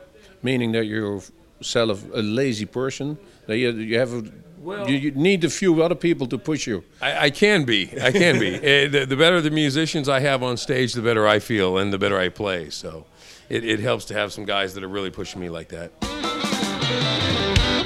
meaning 0.43 0.73
that 0.73 0.85
you're 0.85 1.21
self 1.61 2.05
a 2.15 2.23
lazy 2.23 2.67
person? 2.67 3.19
That 3.47 3.57
you, 3.57 3.71
you 3.73 3.99
have 3.99 4.13
a, 4.13 4.25
Well- 4.59 4.89
you, 4.89 4.97
you 4.97 5.11
need 5.13 5.43
a 5.45 5.51
few 5.51 5.83
other 5.83 5.95
people 5.97 6.27
to 6.29 6.39
push 6.39 6.67
you. 6.67 6.85
I, 7.01 7.27
I 7.27 7.31
can 7.31 7.65
be. 7.65 7.91
I 8.01 8.13
can 8.13 8.39
be. 8.39 8.55
Eh, 8.63 8.89
the, 8.89 9.07
the 9.07 9.17
better 9.17 9.41
the 9.41 9.51
musicians 9.51 10.09
I 10.09 10.21
have 10.21 10.43
on 10.43 10.57
stage, 10.57 10.93
the 10.93 11.03
better 11.03 11.27
I 11.27 11.39
feel 11.41 11.79
and 11.79 11.93
the 11.93 11.99
better 11.99 12.19
I 12.19 12.29
play. 12.29 12.71
So 12.71 13.07
it, 13.49 13.65
it 13.65 13.81
helps 13.81 14.05
to 14.07 14.15
have 14.15 14.33
some 14.33 14.45
guys 14.45 14.75
that 14.75 14.85
are 14.85 14.89
really 14.89 15.11
pushing 15.11 15.41
me 15.41 15.49
like 15.49 15.69
that. 15.69 15.91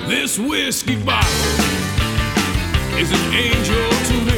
This 0.08 0.38
whiskey 0.38 1.02
bottle 1.02 1.30
is 2.98 3.10
an 3.12 3.34
angel 3.34 3.90
to 3.90 4.24
me. 4.26 4.31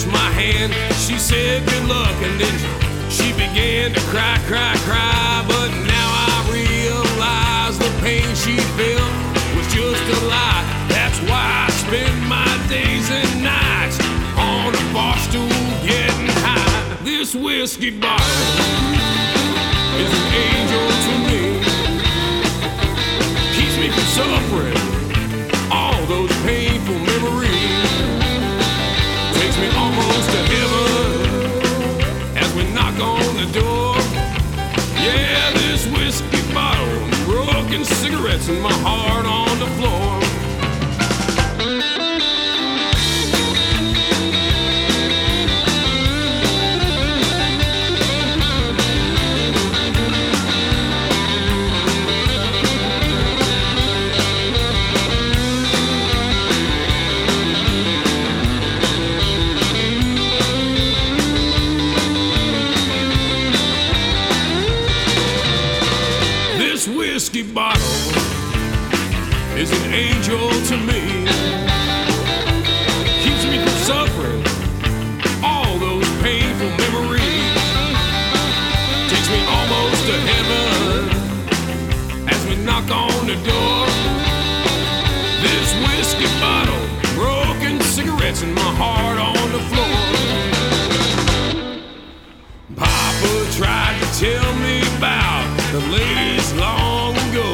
Touched 0.00 0.12
my 0.12 0.30
hand, 0.30 0.72
she 0.94 1.18
said 1.18 1.66
good 1.68 1.88
luck, 1.88 2.14
and 2.22 2.40
then 2.40 3.10
she 3.10 3.32
began 3.32 3.92
to 3.92 4.00
cry, 4.08 4.38
cry, 4.46 4.74
cry. 4.84 5.44
But 5.46 5.68
now 5.86 6.08
I 6.28 6.48
realize 6.52 7.78
the 7.78 7.90
pain 8.00 8.26
she 8.34 8.56
felt 8.76 9.12
was 9.56 9.66
just 9.72 10.02
a 10.02 10.26
lie. 10.26 10.64
That's 10.88 11.18
why 11.28 11.66
I 11.66 11.70
spend 11.70 12.28
my 12.28 12.50
days 12.68 13.10
and 13.10 13.42
nights 13.42 13.98
on 14.36 14.74
a 14.74 14.92
bar 14.92 15.16
stool 15.18 15.48
getting 15.84 16.28
high. 16.44 17.04
This 17.04 17.34
whiskey 17.34 17.90
bottle 17.90 18.26
is 20.00 20.10
an 20.20 20.26
angel 20.48 20.86
to 21.04 21.12
me 21.28 21.42
keeps 23.54 23.76
me 23.76 23.88
from 23.90 24.06
suffering 24.18 24.78
all 25.70 26.06
those 26.06 26.32
painful 26.42 26.98
memories. 26.98 27.49
Cigarettes, 38.00 38.48
and 38.48 38.62
my 38.62 38.72
heart 38.72 39.26
on 39.26 39.58
the 39.58 39.66
floor. 39.76 40.29
Angel 70.30 70.50
to 70.66 70.76
me. 70.76 71.26
Keeps 73.22 73.44
me 73.46 73.58
from 73.58 73.76
suffering 73.90 74.42
all 75.42 75.78
those 75.78 76.08
painful 76.22 76.68
memories. 76.78 77.54
Takes 79.10 79.28
me 79.30 79.40
almost 79.46 80.06
to 80.06 80.16
heaven 80.30 81.08
as 82.28 82.46
we 82.46 82.56
knock 82.64 82.90
on 82.90 83.26
the 83.26 83.36
door. 83.48 83.86
This 85.42 85.68
whiskey 85.84 86.28
bottle, 86.40 86.86
broken 87.14 87.80
cigarettes, 87.80 88.42
and 88.42 88.54
my 88.54 88.72
heart 88.80 89.18
on 89.18 89.52
the 89.52 89.60
floor. 89.70 89.96
Papa 92.76 93.32
tried 93.56 93.98
to 94.00 94.06
tell 94.18 94.54
me 94.58 94.80
about 94.96 95.46
the 95.72 95.80
ladies 95.90 96.52
long 96.54 97.16
ago. 97.16 97.50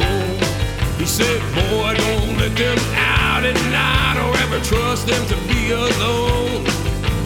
Trust 4.62 5.06
them 5.06 5.26
to 5.28 5.36
be 5.48 5.72
alone. 5.72 6.64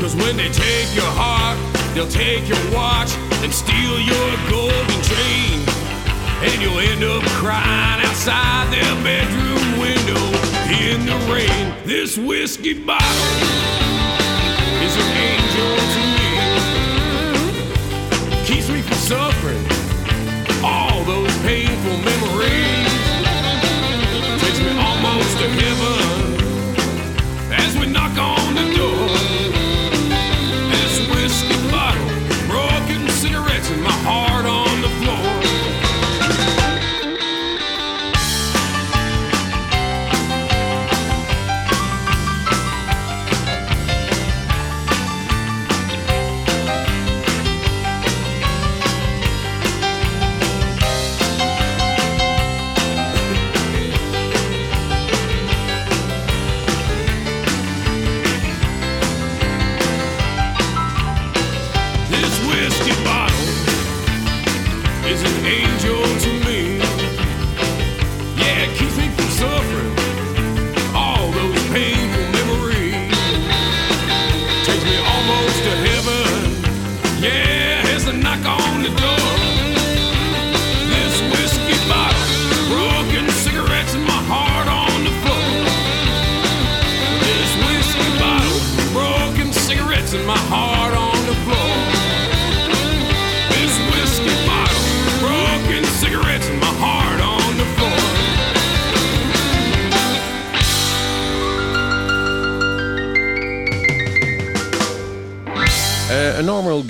Cause 0.01 0.17
when 0.17 0.37
they 0.37 0.49
take 0.49 0.95
your 0.95 1.11
heart, 1.15 1.59
they'll 1.95 2.09
take 2.09 2.49
your 2.49 2.61
watch 2.73 3.15
and 3.43 3.53
steal 3.53 4.01
your 4.01 4.31
golden 4.49 5.01
chain. 5.03 5.61
And 6.43 6.61
you'll 6.63 6.81
end 6.81 7.05
up 7.05 7.23
crying 7.39 8.05
outside 8.07 8.73
their 8.73 8.95
bedroom 9.05 9.79
window 9.79 10.23
in 10.73 11.07
the 11.07 11.17
rain. 11.33 11.75
This 11.85 12.17
whiskey 12.17 12.75
bottle 12.75 13.07
is 14.83 14.97
an 14.97 15.17
angel 15.17 15.40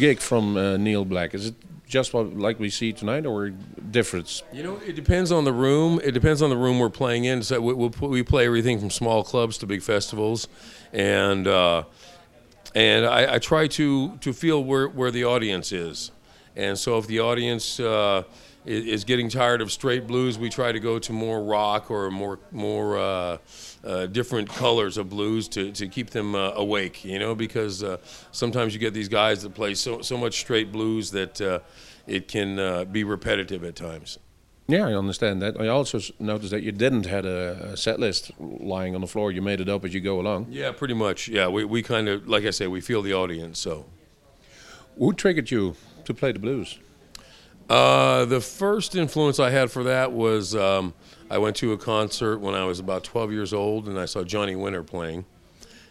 gig 0.01 0.19
from 0.19 0.57
uh, 0.57 0.77
Neal 0.77 1.05
Black. 1.05 1.35
Is 1.35 1.47
it 1.47 1.55
just 1.87 2.15
what 2.15 2.37
like 2.37 2.59
we 2.59 2.71
see 2.71 2.93
tonight, 2.93 3.27
or 3.27 3.51
difference? 3.51 4.43
You 4.53 4.63
know, 4.63 4.81
it 4.87 4.97
depends 4.97 5.31
on 5.31 5.45
the 5.45 5.53
room. 5.53 6.01
It 6.03 6.13
depends 6.13 6.41
on 6.43 6.51
the 6.51 6.57
room 6.57 6.79
we're 6.79 6.89
playing 6.89 7.25
in. 7.25 7.43
So 7.43 7.61
we, 7.61 7.75
we'll, 7.75 7.93
we 8.01 8.23
play 8.23 8.47
everything 8.47 8.81
from 8.81 8.91
small 8.91 9.23
clubs 9.23 9.59
to 9.59 9.67
big 9.67 9.83
festivals, 9.83 10.49
and 10.93 11.47
uh, 11.47 11.85
and 12.75 13.07
I, 13.07 13.35
I 13.35 13.39
try 13.39 13.67
to 13.69 14.17
to 14.17 14.33
feel 14.33 14.65
where 14.65 14.89
where 14.89 15.11
the 15.11 15.25
audience 15.25 15.71
is, 15.73 16.11
and 16.57 16.79
so 16.79 16.99
if 16.99 17.07
the 17.07 17.21
audience 17.21 17.79
uh, 17.79 18.23
is, 18.65 18.85
is 18.87 19.05
getting 19.05 19.29
tired 19.29 19.61
of 19.61 19.71
straight 19.73 20.07
blues, 20.07 20.39
we 20.39 20.51
try 20.51 20.73
to 20.73 20.81
go 20.81 20.99
to 20.99 21.13
more 21.13 21.43
rock 21.43 21.91
or 21.91 22.11
more 22.11 22.39
more. 22.51 22.99
Uh, 22.99 23.39
uh, 23.85 24.07
different 24.07 24.49
colors 24.49 24.99
of 24.99 25.09
blues 25.09 25.49
to, 25.49 25.73
to 25.73 25.89
keep 25.89 26.11
them 26.11 26.35
uh, 26.35 26.53
awake, 26.55 27.05
you 27.05 27.19
know, 27.19 27.35
because 27.35 27.83
uh, 27.83 27.97
sometimes 28.31 28.75
you 28.75 28.81
get 28.81 28.93
these 28.93 29.09
guys 29.09 29.43
that 29.43 29.55
play 29.55 29.75
so, 29.75 30.03
so 30.03 30.19
much 30.19 30.39
straight 30.41 30.71
blues 30.71 31.11
that 31.11 31.41
uh, 31.41 31.61
it 32.07 32.29
can 32.29 32.59
uh, 32.59 32.85
be 32.85 33.05
repetitive 33.05 33.65
at 33.65 33.77
times. 33.77 34.19
Yeah, 34.69 34.87
I 34.87 34.95
understand 34.95 35.41
that. 35.43 35.59
I 35.59 35.69
also 35.69 35.99
noticed 36.19 36.51
that 36.51 36.63
you 36.63 36.73
didn't 36.73 37.07
had 37.07 37.27
a, 37.27 37.71
a 37.73 37.77
set 37.77 37.99
list 37.99 38.31
lying 38.39 38.95
on 38.95 39.01
the 39.01 39.07
floor. 39.07 39.33
You 39.33 39.43
made 39.43 39.61
it 39.61 39.69
up 39.69 39.85
as 39.85 39.95
you 39.95 40.01
go 40.01 40.21
along. 40.21 40.47
Yeah, 40.51 40.71
pretty 40.71 40.95
much. 40.95 41.27
Yeah, 41.27 41.49
we, 41.49 41.65
we 41.65 41.83
kind 41.83 42.09
of, 42.09 42.29
like 42.29 42.45
I 42.45 42.51
say, 42.51 42.67
we 42.67 42.81
feel 42.81 43.03
the 43.03 43.15
audience. 43.15 43.59
So 43.59 43.87
Who 44.99 45.13
triggered 45.13 45.51
you 45.51 45.75
to 46.05 46.15
play 46.15 46.33
the 46.33 46.39
blues? 46.39 46.79
Uh, 47.71 48.25
the 48.25 48.41
first 48.41 48.97
influence 48.97 49.39
I 49.39 49.51
had 49.51 49.71
for 49.71 49.85
that 49.85 50.13
was 50.13 50.57
um, 50.57 50.93
I 51.31 51.39
went 51.39 51.55
to 51.57 51.73
a 51.73 51.79
concert 51.79 52.39
when 52.39 52.55
I 52.55 52.65
was 52.65 52.81
about 52.81 53.05
12 53.05 53.31
years 53.33 53.53
old 53.53 53.89
and 53.89 53.99
I 53.99 54.07
saw 54.07 54.25
Johnny 54.25 54.57
Winter 54.57 54.83
playing. 54.83 55.25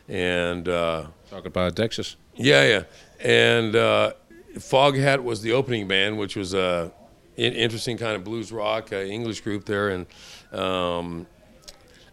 And 0.10 0.68
uh, 0.68 1.08
Talk 1.30 1.46
about 1.46 1.76
Texas. 1.76 2.18
yeah, 2.36 2.64
yeah. 2.68 2.84
And 3.22 3.76
uh, 3.76 4.14
Foghat 4.56 5.24
was 5.24 5.42
the 5.42 5.54
opening 5.54 5.88
band, 5.88 6.18
which 6.18 6.36
was 6.36 6.54
a 6.54 6.92
in- 7.38 7.54
interesting 7.54 7.98
kind 7.98 8.16
of 8.16 8.24
blues 8.26 8.52
rock 8.52 8.92
uh, 8.92 8.98
English 8.98 9.42
group 9.42 9.66
there. 9.66 9.90
And 9.90 10.06
um, 10.52 11.28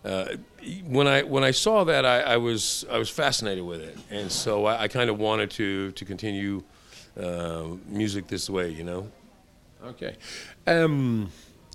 uh, 0.05 0.37
when 0.85 1.09
I 1.09 1.23
when 1.23 1.43
I 1.43 1.51
saw 1.51 1.85
that, 1.85 2.05
I, 2.05 2.21
I 2.21 2.37
was 2.37 2.85
I 2.91 2.99
was 2.99 3.09
fascinated 3.11 3.65
with 3.65 3.81
it, 3.81 3.99
and 4.11 4.31
so 4.31 4.67
I, 4.67 4.83
I 4.83 4.89
kind 4.89 5.11
of 5.11 5.19
wanted 5.19 5.51
to 5.53 5.91
to 5.93 6.05
continue 6.05 6.63
uh, 7.21 7.65
music 7.89 8.29
this 8.29 8.49
way, 8.49 8.71
you 8.71 8.85
know. 8.85 9.11
Okay. 9.87 10.17
Um, 10.67 11.31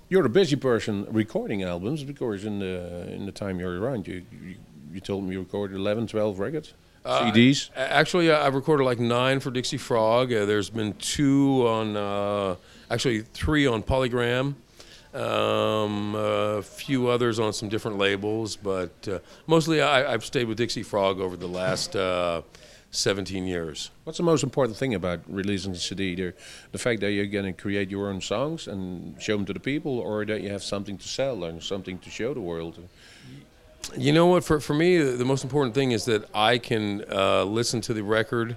you're 0.08 0.26
a 0.26 0.30
busy 0.30 0.56
person 0.56 1.06
recording 1.10 1.62
albums 1.62 2.04
because 2.04 2.44
in 2.44 2.58
the 2.58 3.10
in 3.12 3.24
the 3.26 3.32
time 3.32 3.58
you're 3.58 3.80
around, 3.80 4.06
you 4.06 4.24
you, 4.44 4.54
you 4.92 5.00
told 5.00 5.24
me 5.24 5.32
you 5.34 5.40
recorded 5.40 5.76
11, 5.76 6.06
12 6.08 6.38
records, 6.38 6.74
CDs. 7.06 7.70
A- 7.74 7.92
Actually, 7.92 8.30
uh, 8.30 8.44
I've 8.46 8.54
recorded 8.54 8.84
like 8.84 8.98
nine 9.00 9.40
for 9.40 9.50
Dixie 9.50 9.78
Frog. 9.78 10.32
Uh, 10.32 10.44
there's 10.44 10.68
been 10.68 10.92
two 10.94 11.66
on, 11.66 11.96
uh, 11.96 12.56
actually 12.90 13.22
three 13.22 13.66
on 13.66 13.82
Polygram. 13.82 14.54
Um, 15.14 16.14
a 16.14 16.62
few 16.62 17.08
others 17.08 17.38
on 17.38 17.52
some 17.52 17.68
different 17.68 17.98
labels, 17.98 18.56
but 18.56 18.90
uh, 19.08 19.18
mostly 19.46 19.82
I, 19.82 20.10
I've 20.12 20.24
stayed 20.24 20.46
with 20.48 20.56
Dixie 20.56 20.82
Frog 20.82 21.20
over 21.20 21.36
the 21.36 21.46
last 21.48 21.94
uh, 21.96 22.40
17 22.92 23.46
years. 23.46 23.90
What's 24.04 24.18
the 24.18 24.22
most 24.22 24.44
important 24.44 24.76
thing 24.76 24.94
about 24.94 25.20
releasing 25.26 25.72
a 25.72 25.76
CD? 25.76 26.14
The, 26.14 26.34
the 26.72 26.78
fact 26.78 27.00
that 27.00 27.12
you're 27.12 27.26
going 27.26 27.46
to 27.46 27.52
create 27.54 27.90
your 27.90 28.10
own 28.10 28.20
songs 28.20 28.68
and 28.68 29.20
show 29.20 29.34
them 29.34 29.46
to 29.46 29.54
the 29.54 29.60
people, 29.60 29.98
or 29.98 30.24
that 30.26 30.42
you 30.42 30.50
have 30.50 30.62
something 30.62 30.98
to 30.98 31.08
sell 31.08 31.44
and 31.44 31.62
something 31.62 31.98
to 32.00 32.10
show 32.10 32.34
the 32.34 32.40
world. 32.40 32.78
You 33.96 34.12
know 34.12 34.26
what? 34.26 34.44
For 34.44 34.60
for 34.60 34.74
me, 34.74 34.98
the 34.98 35.12
the 35.12 35.24
most 35.24 35.42
important 35.42 35.74
thing 35.74 35.92
is 35.92 36.04
that 36.04 36.28
I 36.34 36.58
can 36.58 37.04
uh, 37.10 37.44
listen 37.44 37.80
to 37.82 37.94
the 37.94 38.02
record 38.02 38.56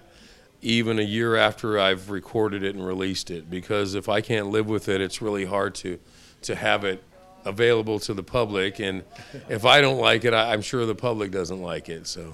even 0.62 1.00
a 1.00 1.04
year 1.04 1.36
after 1.36 1.80
I've 1.80 2.10
recorded 2.10 2.64
it 2.64 2.76
and 2.76 2.86
released 2.86 3.32
it. 3.32 3.50
Because 3.50 3.96
if 3.96 4.10
I 4.10 4.20
can't 4.20 4.50
live 4.50 4.68
with 4.68 4.90
it, 4.90 5.00
it's 5.00 5.22
really 5.22 5.46
hard 5.46 5.76
to 5.76 5.98
to 6.44 6.56
have 6.56 6.84
it 6.84 7.02
available 7.46 8.00
to 8.00 8.14
the 8.14 8.24
public. 8.24 8.80
And 8.80 9.04
if 9.48 9.64
I 9.64 9.80
don't 9.80 10.00
like 10.00 10.26
it, 10.26 10.34
I, 10.34 10.52
I'm 10.52 10.62
sure 10.62 10.86
the 10.86 10.94
public 10.94 11.32
doesn't 11.32 11.62
like 11.62 11.88
it. 11.88 12.06
So. 12.06 12.34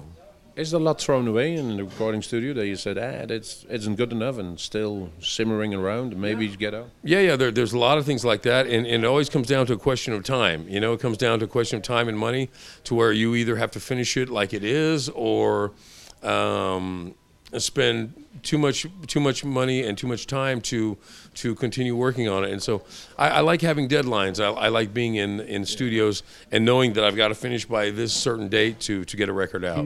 Is 0.54 0.70
there 0.70 0.80
a 0.80 0.82
lot 0.82 1.00
thrown 1.00 1.26
away 1.26 1.54
in 1.54 1.78
the 1.78 1.84
recording 1.84 2.20
studio 2.20 2.52
that 2.54 2.66
you 2.66 2.76
said, 2.76 2.98
ah, 2.98 3.24
that's 3.24 3.64
isn't 3.70 3.94
good 3.94 4.12
enough, 4.12 4.36
and 4.36 4.60
still 4.60 5.10
simmering 5.18 5.72
around, 5.72 6.14
maybe 6.14 6.46
you 6.46 6.56
get 6.58 6.74
out? 6.74 6.90
Yeah, 7.02 7.20
yeah. 7.20 7.36
There, 7.36 7.50
there's 7.50 7.72
a 7.72 7.78
lot 7.78 7.96
of 7.96 8.04
things 8.04 8.22
like 8.22 8.42
that, 8.42 8.66
and, 8.66 8.86
and 8.86 9.02
it 9.02 9.06
always 9.06 9.30
comes 9.30 9.46
down 9.46 9.66
to 9.66 9.72
a 9.72 9.78
question 9.78 10.12
of 10.12 10.24
time. 10.24 10.68
You 10.68 10.78
know, 10.78 10.92
it 10.92 11.00
comes 11.00 11.16
down 11.16 11.38
to 11.38 11.46
a 11.46 11.48
question 11.48 11.78
of 11.78 11.82
time 11.82 12.06
and 12.06 12.18
money, 12.18 12.50
to 12.84 12.94
where 12.94 13.12
you 13.12 13.34
either 13.34 13.56
have 13.56 13.70
to 13.70 13.80
finish 13.80 14.14
it 14.18 14.28
like 14.28 14.52
it 14.52 14.62
is, 14.62 15.08
or 15.08 15.72
um, 16.22 17.14
spend 17.58 18.14
too 18.42 18.58
much 18.58 18.86
too 19.06 19.20
much 19.20 19.44
money 19.44 19.82
and 19.82 19.96
too 19.96 20.06
much 20.06 20.26
time 20.26 20.60
to 20.60 20.96
to 21.34 21.54
continue 21.54 21.96
working 21.96 22.28
on 22.28 22.44
it. 22.44 22.50
And 22.50 22.62
so, 22.62 22.82
I, 23.18 23.28
I 23.28 23.40
like 23.40 23.60
having 23.60 23.88
deadlines. 23.88 24.42
I, 24.42 24.50
I 24.50 24.68
like 24.68 24.92
being 24.92 25.16
in 25.16 25.40
in 25.40 25.64
studios 25.64 26.22
and 26.50 26.64
knowing 26.64 26.94
that 26.94 27.04
I've 27.04 27.16
got 27.16 27.28
to 27.28 27.34
finish 27.34 27.64
by 27.64 27.90
this 27.90 28.12
certain 28.12 28.48
date 28.48 28.80
to 28.80 29.04
to 29.04 29.16
get 29.16 29.28
a 29.28 29.32
record 29.32 29.64
out. 29.64 29.84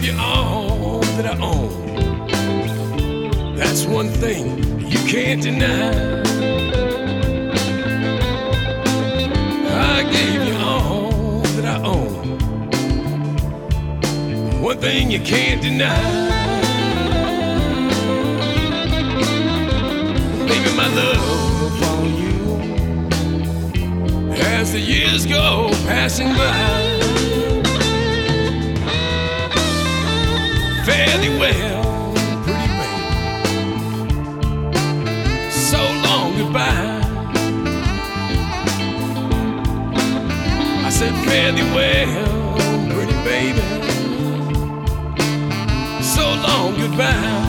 I 0.00 0.02
gave 0.02 0.14
you 0.14 0.20
all 0.22 1.00
that 1.00 1.26
I 1.26 1.36
own. 1.42 1.70
That's 3.54 3.84
one 3.84 4.08
thing 4.08 4.80
you 4.88 4.98
can't 5.06 5.42
deny. 5.42 6.22
I 9.68 10.02
gave 10.10 10.42
you 10.48 10.56
all 10.56 11.42
that 11.42 11.66
I 11.66 11.82
own. 11.84 12.38
One 14.62 14.78
thing 14.78 15.10
you 15.10 15.20
can't 15.20 15.60
deny. 15.60 16.00
Baby, 20.48 20.72
my 20.76 20.88
love 20.94 21.80
will 21.80 22.08
you 22.08 22.56
as 24.32 24.72
the 24.72 24.80
years 24.80 25.26
go 25.26 25.68
passing 25.84 26.28
by. 26.28 26.89
Fairly 31.00 31.30
well, 31.38 32.12
pretty 32.44 32.68
baby. 32.78 33.08
So 35.50 35.78
long 36.04 36.36
goodbye. 36.36 37.00
I 40.84 40.90
said 40.90 41.14
fairly 41.24 41.62
well, 41.72 42.54
pretty 42.92 43.18
baby. 43.24 43.66
So 46.02 46.24
long 46.46 46.76
goodbye. 46.76 47.46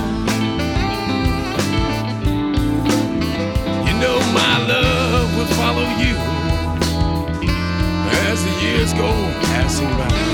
You 3.85 3.93
know 3.99 4.17
my 4.31 4.55
love 4.65 5.35
will 5.35 5.51
follow 5.59 5.87
you 5.99 6.15
as 8.29 8.45
the 8.45 8.51
years 8.61 8.93
go 8.93 9.11
passing 9.43 9.89
by. 9.97 10.31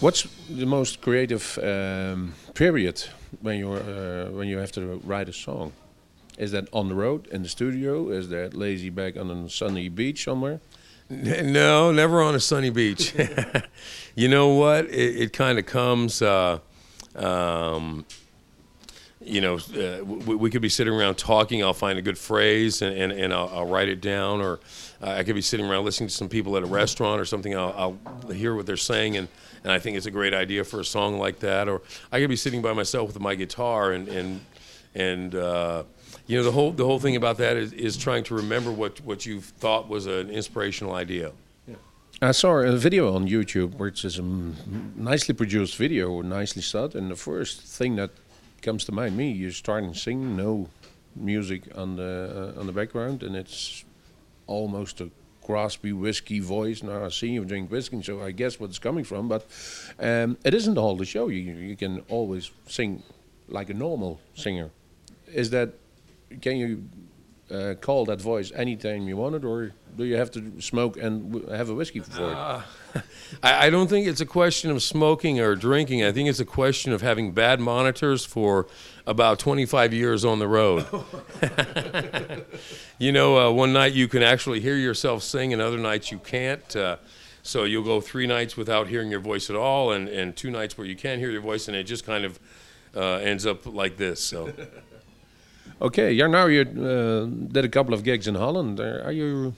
What's 0.00 0.26
the 0.48 0.64
most 0.64 1.02
creative 1.02 1.58
um, 1.62 2.32
period 2.54 3.04
when 3.42 3.58
you 3.58 3.72
uh, 3.72 4.30
when 4.30 4.48
you 4.48 4.56
have 4.56 4.72
to 4.72 4.98
write 5.04 5.28
a 5.28 5.32
song? 5.32 5.72
Is 6.38 6.52
that 6.52 6.68
on 6.72 6.88
the 6.88 6.94
road 6.94 7.26
in 7.26 7.42
the 7.42 7.50
studio? 7.50 8.08
Is 8.08 8.30
that 8.30 8.54
lazy 8.54 8.88
back 8.88 9.18
on 9.18 9.30
a 9.30 9.50
sunny 9.50 9.90
beach 9.90 10.24
somewhere? 10.24 10.60
No, 11.10 11.90
never 11.90 12.22
on 12.22 12.36
a 12.36 12.40
sunny 12.40 12.70
beach. 12.70 13.12
you 14.14 14.28
know 14.28 14.54
what? 14.54 14.84
It, 14.86 15.16
it 15.22 15.32
kind 15.32 15.58
of 15.58 15.66
comes. 15.66 16.22
Uh, 16.22 16.60
um, 17.16 18.06
you 19.20 19.40
know, 19.40 19.56
uh, 19.56 20.04
we, 20.04 20.36
we 20.36 20.50
could 20.50 20.62
be 20.62 20.68
sitting 20.68 20.94
around 20.94 21.18
talking. 21.18 21.64
I'll 21.64 21.74
find 21.74 21.98
a 21.98 22.02
good 22.02 22.16
phrase 22.16 22.80
and, 22.80 22.96
and, 22.96 23.12
and 23.12 23.34
I'll, 23.34 23.50
I'll 23.52 23.66
write 23.66 23.88
it 23.88 24.00
down. 24.00 24.40
Or 24.40 24.60
uh, 25.02 25.10
I 25.10 25.24
could 25.24 25.34
be 25.34 25.42
sitting 25.42 25.66
around 25.66 25.84
listening 25.84 26.08
to 26.08 26.14
some 26.14 26.28
people 26.28 26.56
at 26.56 26.62
a 26.62 26.66
restaurant 26.66 27.20
or 27.20 27.24
something. 27.24 27.56
I'll, 27.56 27.98
I'll 28.24 28.30
hear 28.30 28.54
what 28.54 28.66
they're 28.66 28.76
saying 28.76 29.16
and, 29.16 29.26
and 29.64 29.72
I 29.72 29.78
think 29.78 29.96
it's 29.96 30.06
a 30.06 30.10
great 30.10 30.34
idea 30.34 30.64
for 30.64 30.80
a 30.80 30.84
song 30.84 31.18
like 31.18 31.40
that. 31.40 31.68
Or 31.68 31.82
I 32.12 32.20
could 32.20 32.30
be 32.30 32.36
sitting 32.36 32.62
by 32.62 32.72
myself 32.72 33.08
with 33.08 33.20
my 33.20 33.34
guitar 33.34 33.92
and 33.92 34.08
and 34.08 34.40
and 34.94 35.34
uh, 35.34 35.84
you 36.26 36.36
know 36.36 36.44
the 36.44 36.52
whole 36.52 36.72
the 36.72 36.84
whole 36.84 36.98
thing 36.98 37.16
about 37.16 37.38
that 37.38 37.56
is, 37.56 37.72
is 37.72 37.96
trying 37.96 38.24
to 38.24 38.34
remember 38.34 38.70
what 38.72 39.00
what 39.00 39.26
you 39.26 39.40
thought 39.40 39.88
was 39.88 40.06
an 40.06 40.30
inspirational 40.30 40.94
idea. 40.94 41.32
I 42.22 42.32
saw 42.32 42.58
a 42.58 42.76
video 42.76 43.14
on 43.14 43.26
YouTube 43.28 43.76
which 43.76 44.04
is 44.04 44.18
a 44.18 44.22
nicely 44.22 45.34
produced 45.34 45.76
video, 45.76 46.20
nicely 46.20 46.60
shot, 46.60 46.94
and 46.94 47.10
the 47.10 47.16
first 47.16 47.62
thing 47.62 47.96
that 47.96 48.10
comes 48.60 48.84
to 48.84 48.92
mind, 48.92 49.16
me, 49.16 49.30
you 49.30 49.50
start 49.50 49.84
and 49.84 49.96
sing, 49.96 50.36
no 50.36 50.68
music 51.16 51.62
on 51.74 51.96
the 51.96 52.52
uh, 52.56 52.60
on 52.60 52.66
the 52.66 52.72
background, 52.72 53.22
and 53.22 53.34
it's 53.34 53.84
almost 54.46 55.00
a 55.00 55.10
graspy 55.46 55.92
whiskey 55.92 56.40
voice. 56.40 56.82
Now 56.82 57.04
I 57.04 57.08
see 57.08 57.28
you 57.28 57.44
drink 57.44 57.70
whiskey, 57.70 58.02
so 58.02 58.22
I 58.22 58.30
guess 58.30 58.60
what 58.60 58.70
it's 58.70 58.78
coming 58.78 59.04
from. 59.04 59.28
But 59.28 59.46
um, 59.98 60.36
it 60.44 60.54
isn't 60.54 60.78
all 60.78 60.96
the 60.96 61.04
show. 61.04 61.28
You 61.28 61.52
you 61.54 61.76
can 61.76 62.00
always 62.08 62.50
sing 62.66 63.02
like 63.48 63.70
a 63.70 63.74
normal 63.74 64.20
singer. 64.34 64.70
Is 65.32 65.50
that 65.50 65.74
can 66.40 66.56
you 66.56 66.84
uh, 67.50 67.74
call 67.80 68.04
that 68.04 68.20
voice 68.20 68.52
anytime 68.54 69.08
you 69.08 69.16
want 69.16 69.34
it, 69.34 69.44
or 69.44 69.72
do 69.96 70.04
you 70.04 70.16
have 70.16 70.30
to 70.30 70.60
smoke 70.60 70.96
and 70.96 71.48
have 71.50 71.68
a 71.68 71.74
whiskey 71.74 72.00
for 72.00 72.30
it? 72.94 73.02
I, 73.42 73.66
I 73.66 73.70
don't 73.70 73.88
think 73.88 74.06
it's 74.06 74.20
a 74.20 74.26
question 74.26 74.70
of 74.70 74.82
smoking 74.82 75.40
or 75.40 75.56
drinking. 75.56 76.04
I 76.04 76.12
think 76.12 76.28
it's 76.28 76.40
a 76.40 76.44
question 76.44 76.92
of 76.92 77.02
having 77.02 77.32
bad 77.32 77.60
monitors 77.60 78.24
for 78.24 78.66
about 79.10 79.40
25 79.40 79.92
years 79.92 80.24
on 80.24 80.38
the 80.38 80.46
road. 80.46 80.86
you 82.98 83.10
know, 83.10 83.48
uh, 83.48 83.50
one 83.50 83.72
night 83.72 83.92
you 83.92 84.06
can 84.06 84.22
actually 84.22 84.60
hear 84.60 84.76
yourself 84.76 85.24
sing, 85.24 85.52
and 85.52 85.60
other 85.60 85.78
nights 85.78 86.12
you 86.12 86.18
can't. 86.18 86.76
Uh, 86.76 86.96
so 87.42 87.64
you'll 87.64 87.84
go 87.84 88.00
three 88.00 88.28
nights 88.28 88.56
without 88.56 88.86
hearing 88.86 89.10
your 89.10 89.18
voice 89.20 89.50
at 89.50 89.56
all, 89.56 89.90
and, 89.90 90.08
and 90.08 90.36
two 90.36 90.50
nights 90.50 90.78
where 90.78 90.86
you 90.86 90.94
can 90.94 91.18
hear 91.18 91.30
your 91.30 91.40
voice, 91.40 91.66
and 91.66 91.76
it 91.76 91.84
just 91.84 92.06
kind 92.06 92.24
of 92.24 92.38
uh, 92.94 93.14
ends 93.16 93.44
up 93.44 93.66
like 93.66 93.96
this. 93.96 94.20
So. 94.20 94.52
Okay, 95.82 96.12
yeah. 96.12 96.26
Now 96.26 96.44
you 96.44 96.60
uh, 96.60 97.24
did 97.24 97.64
a 97.64 97.68
couple 97.70 97.94
of 97.94 98.04
gigs 98.04 98.28
in 98.28 98.34
Holland. 98.34 98.80
Are 98.80 99.12
you 99.12 99.54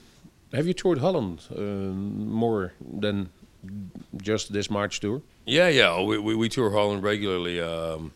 have 0.53 0.65
you 0.65 0.73
toured 0.73 0.99
Holland 0.99 1.41
uh, 1.53 1.59
more 1.59 2.71
than 2.79 3.29
just 4.15 4.53
this 4.53 4.69
March 4.69 5.01
tour? 5.01 5.21
Yeah, 5.45 5.67
yeah. 5.67 6.01
We, 6.01 6.17
we, 6.17 6.33
we 6.33 6.47
tour 6.47 6.71
Holland 6.71 7.03
regularly. 7.03 7.59
Um, 7.59 8.13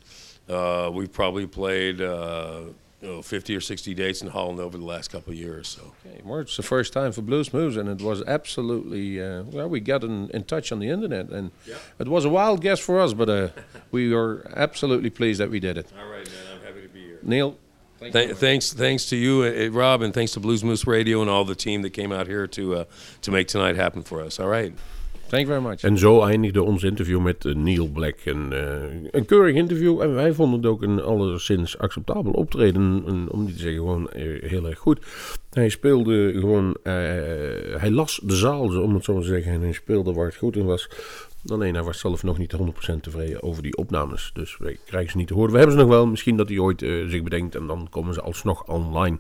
uh, 0.49 0.89
we've 0.93 1.11
probably 1.11 1.47
played 1.47 2.01
uh, 2.01 2.61
you 3.01 3.07
know, 3.07 3.21
50 3.21 3.55
or 3.55 3.61
60 3.61 3.93
dates 3.93 4.21
in 4.21 4.29
Holland 4.29 4.59
over 4.59 4.77
the 4.77 4.83
last 4.85 5.11
couple 5.11 5.31
of 5.31 5.37
years. 5.37 5.67
So 5.67 5.93
Okay, 6.05 6.21
well, 6.23 6.39
it's 6.39 6.57
the 6.57 6.63
first 6.63 6.93
time 6.93 7.11
for 7.11 7.21
Bluesmoose, 7.21 7.77
and 7.77 7.87
it 7.89 8.01
was 8.01 8.23
absolutely 8.23 9.21
uh, 9.21 9.43
well. 9.43 9.69
We 9.69 9.79
got 9.79 10.03
in, 10.03 10.29
in 10.31 10.43
touch 10.45 10.71
on 10.71 10.79
the 10.79 10.89
internet, 10.89 11.29
and 11.29 11.51
it 11.99 12.07
was 12.07 12.25
a 12.25 12.29
wild 12.29 12.61
guess 12.61 12.79
for 12.79 12.99
us, 12.99 13.13
but 13.13 13.29
uh, 13.29 13.49
we 13.91 14.13
were 14.13 14.51
absolutely 14.55 15.09
pleased 15.11 15.39
that 15.39 15.49
we 15.49 15.59
did 15.59 15.77
it. 15.77 15.87
all 15.99 16.07
right, 16.09 16.25
man. 16.25 16.55
I'm 16.55 16.61
happy 16.65 16.81
to 16.81 16.89
be 16.89 17.01
here. 17.01 17.19
Neal, 17.21 17.57
Th- 17.99 18.35
thanks, 18.35 18.73
thanks 18.73 19.07
to 19.07 19.15
you, 19.15 19.41
uh, 19.43 19.71
Rob, 19.71 20.03
and 20.03 20.13
thanks 20.13 20.31
to 20.33 20.39
Bluesmoose 20.39 20.85
Radio 20.85 21.21
and 21.21 21.29
all 21.29 21.45
the 21.45 21.55
team 21.55 21.81
that 21.81 21.91
came 21.91 22.11
out 22.11 22.27
here 22.27 22.45
to 22.47 22.75
uh, 22.75 22.83
to 23.21 23.31
make 23.31 23.47
tonight 23.47 23.75
happen 23.75 24.03
for 24.03 24.21
us. 24.21 24.39
All 24.39 24.47
right. 24.47 24.73
Thank 25.30 25.47
you. 25.47 25.75
En 25.82 25.97
zo 25.97 26.23
eindigde 26.23 26.63
ons 26.63 26.84
interview 26.84 27.21
met 27.21 27.45
eh, 27.45 27.55
Neil 27.55 27.88
Black. 27.88 28.15
Een, 28.25 28.53
eh, 28.53 29.11
een 29.11 29.25
keurig 29.25 29.55
interview. 29.55 30.01
En 30.01 30.13
wij 30.13 30.34
vonden 30.34 30.59
het 30.59 30.69
ook 30.69 30.82
een 30.82 31.01
alleszins 31.01 31.78
acceptabel 31.78 32.32
optreden. 32.32 33.03
En, 33.07 33.28
om 33.32 33.43
niet 33.45 33.53
te 33.53 33.61
zeggen 33.61 33.80
gewoon 33.80 34.09
eh, 34.09 34.49
heel 34.49 34.67
erg 34.67 34.80
goed. 34.80 34.99
Hij 35.49 35.69
speelde 35.69 36.34
gewoon... 36.39 36.78
hij 37.78 37.91
las 37.91 38.19
de 38.23 38.36
zaal, 38.36 38.82
om 38.82 38.93
het 38.93 39.03
zo 39.03 39.19
te 39.19 39.25
zeggen. 39.25 39.51
En 39.51 39.61
hij 39.61 39.71
speelde 39.71 40.13
waar 40.13 40.25
het 40.25 40.36
goed 40.36 40.55
in 40.55 40.65
was. 40.65 40.89
Alleen 41.51 41.73
hij 41.73 41.83
was 41.83 41.99
zelf 41.99 42.23
nog 42.23 42.37
niet 42.37 42.55
100% 42.93 42.99
tevreden 43.01 43.43
over 43.43 43.63
die 43.63 43.77
opnames. 43.77 44.31
Dus 44.33 44.57
wij 44.57 44.77
krijgen 44.85 45.11
ze 45.11 45.17
niet 45.17 45.27
te 45.27 45.33
horen. 45.33 45.51
We 45.51 45.57
hebben 45.57 45.75
ze 45.75 45.81
nog 45.81 45.89
wel. 45.89 46.07
Misschien 46.07 46.37
dat 46.37 46.49
hij 46.49 46.57
ooit 46.57 46.81
eh, 46.81 47.07
zich 47.07 47.23
bedenkt. 47.23 47.55
En 47.55 47.67
dan 47.67 47.87
komen 47.89 48.13
ze 48.13 48.21
alsnog 48.21 48.63
online. 48.67 49.19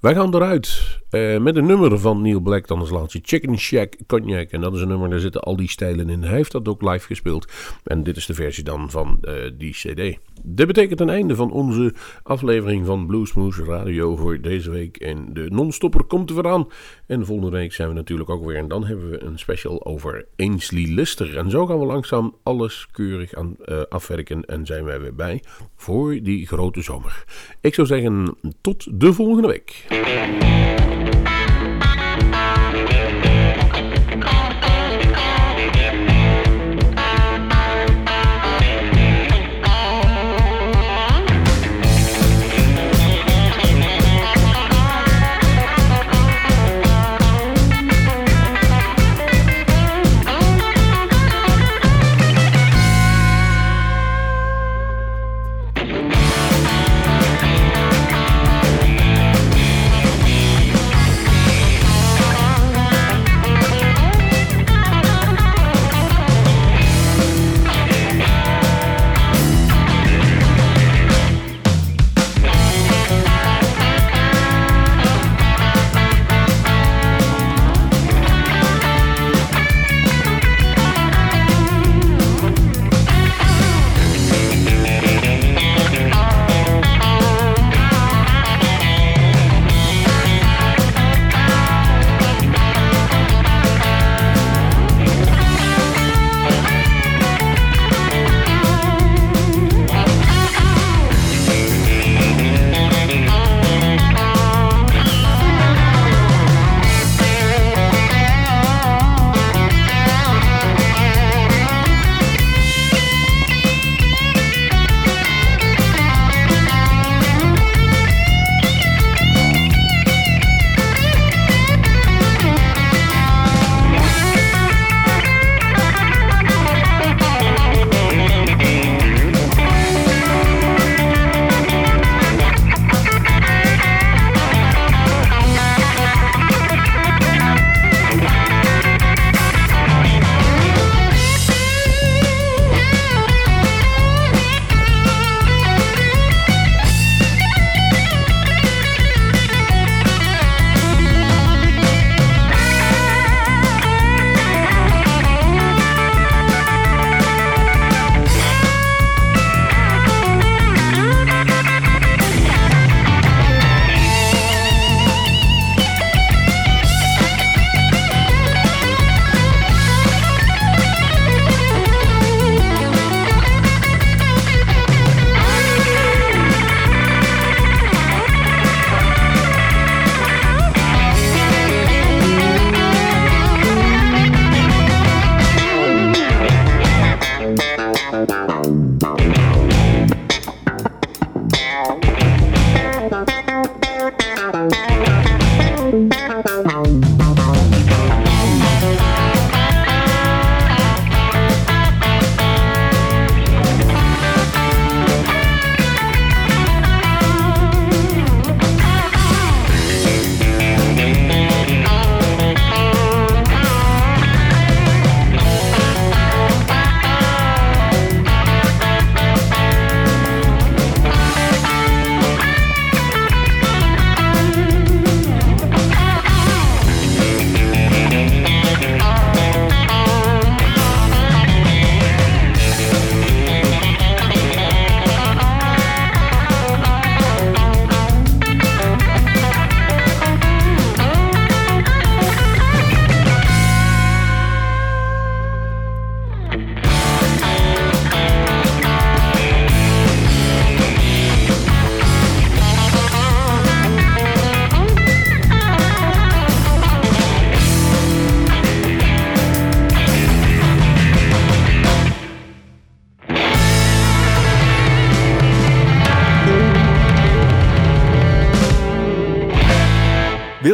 Wij 0.00 0.14
gaan 0.14 0.34
eruit 0.34 0.98
eh, 1.10 1.38
met 1.38 1.56
een 1.56 1.66
nummer 1.66 1.98
van 1.98 2.22
Neil 2.22 2.40
Black. 2.40 2.66
Dan 2.66 2.78
als 2.78 2.90
laatste 2.90 3.20
Chicken 3.22 3.58
Shack 3.58 3.94
Cognac. 4.06 4.50
En 4.50 4.60
dat 4.60 4.74
is 4.74 4.80
een 4.80 4.88
nummer, 4.88 5.10
daar 5.10 5.18
zitten 5.18 5.40
al 5.40 5.56
die 5.56 5.68
stijlen 5.68 6.08
in. 6.08 6.22
Hij 6.22 6.36
heeft 6.36 6.52
dat 6.52 6.68
ook 6.68 6.82
live 6.82 7.06
gespeeld. 7.06 7.52
En 7.84 8.02
dit 8.02 8.16
is 8.16 8.26
de 8.26 8.34
versie 8.34 8.64
dan 8.64 8.90
van 8.90 9.18
eh, 9.20 9.34
die 9.58 9.72
cd. 9.72 10.18
Dit 10.42 10.66
betekent 10.66 11.00
een 11.00 11.08
einde 11.08 11.34
van 11.34 11.52
onze 11.52 11.94
aflevering 12.22 12.86
van 12.86 13.06
Bluesmoose 13.06 13.64
Radio 13.64 14.16
voor 14.16 14.40
deze 14.40 14.70
week. 14.70 14.96
En 14.96 15.32
de 15.32 15.46
non-stopper 15.50 16.04
komt 16.04 16.30
er 16.30 16.48
aan. 16.48 16.68
En 17.06 17.26
volgende 17.26 17.50
week 17.50 17.72
zijn 17.72 17.88
we 17.88 17.94
natuurlijk 17.94 18.30
ook 18.30 18.44
weer. 18.44 18.56
En 18.56 18.68
dan 18.68 18.86
hebben 18.86 19.10
we 19.10 19.22
een 19.22 19.38
special 19.38 19.84
over 19.84 20.26
Ainsley 20.36 20.86
Lister. 20.86 21.36
En 21.36 21.50
zo 21.50 21.57
gaan 21.66 21.78
we 21.78 21.86
langzaam 21.86 22.34
alles 22.42 22.88
keurig 22.92 23.34
aan 23.34 23.56
eh, 23.64 23.80
afwerken. 23.88 24.44
En 24.44 24.66
zijn 24.66 24.84
wij 24.84 25.00
weer 25.00 25.14
bij 25.14 25.42
voor 25.76 26.18
die 26.22 26.46
grote 26.46 26.82
zomer. 26.82 27.24
Ik 27.60 27.74
zou 27.74 27.86
zeggen, 27.86 28.36
tot 28.60 29.00
de 29.00 29.12
volgende 29.12 29.48
week. 29.48 29.86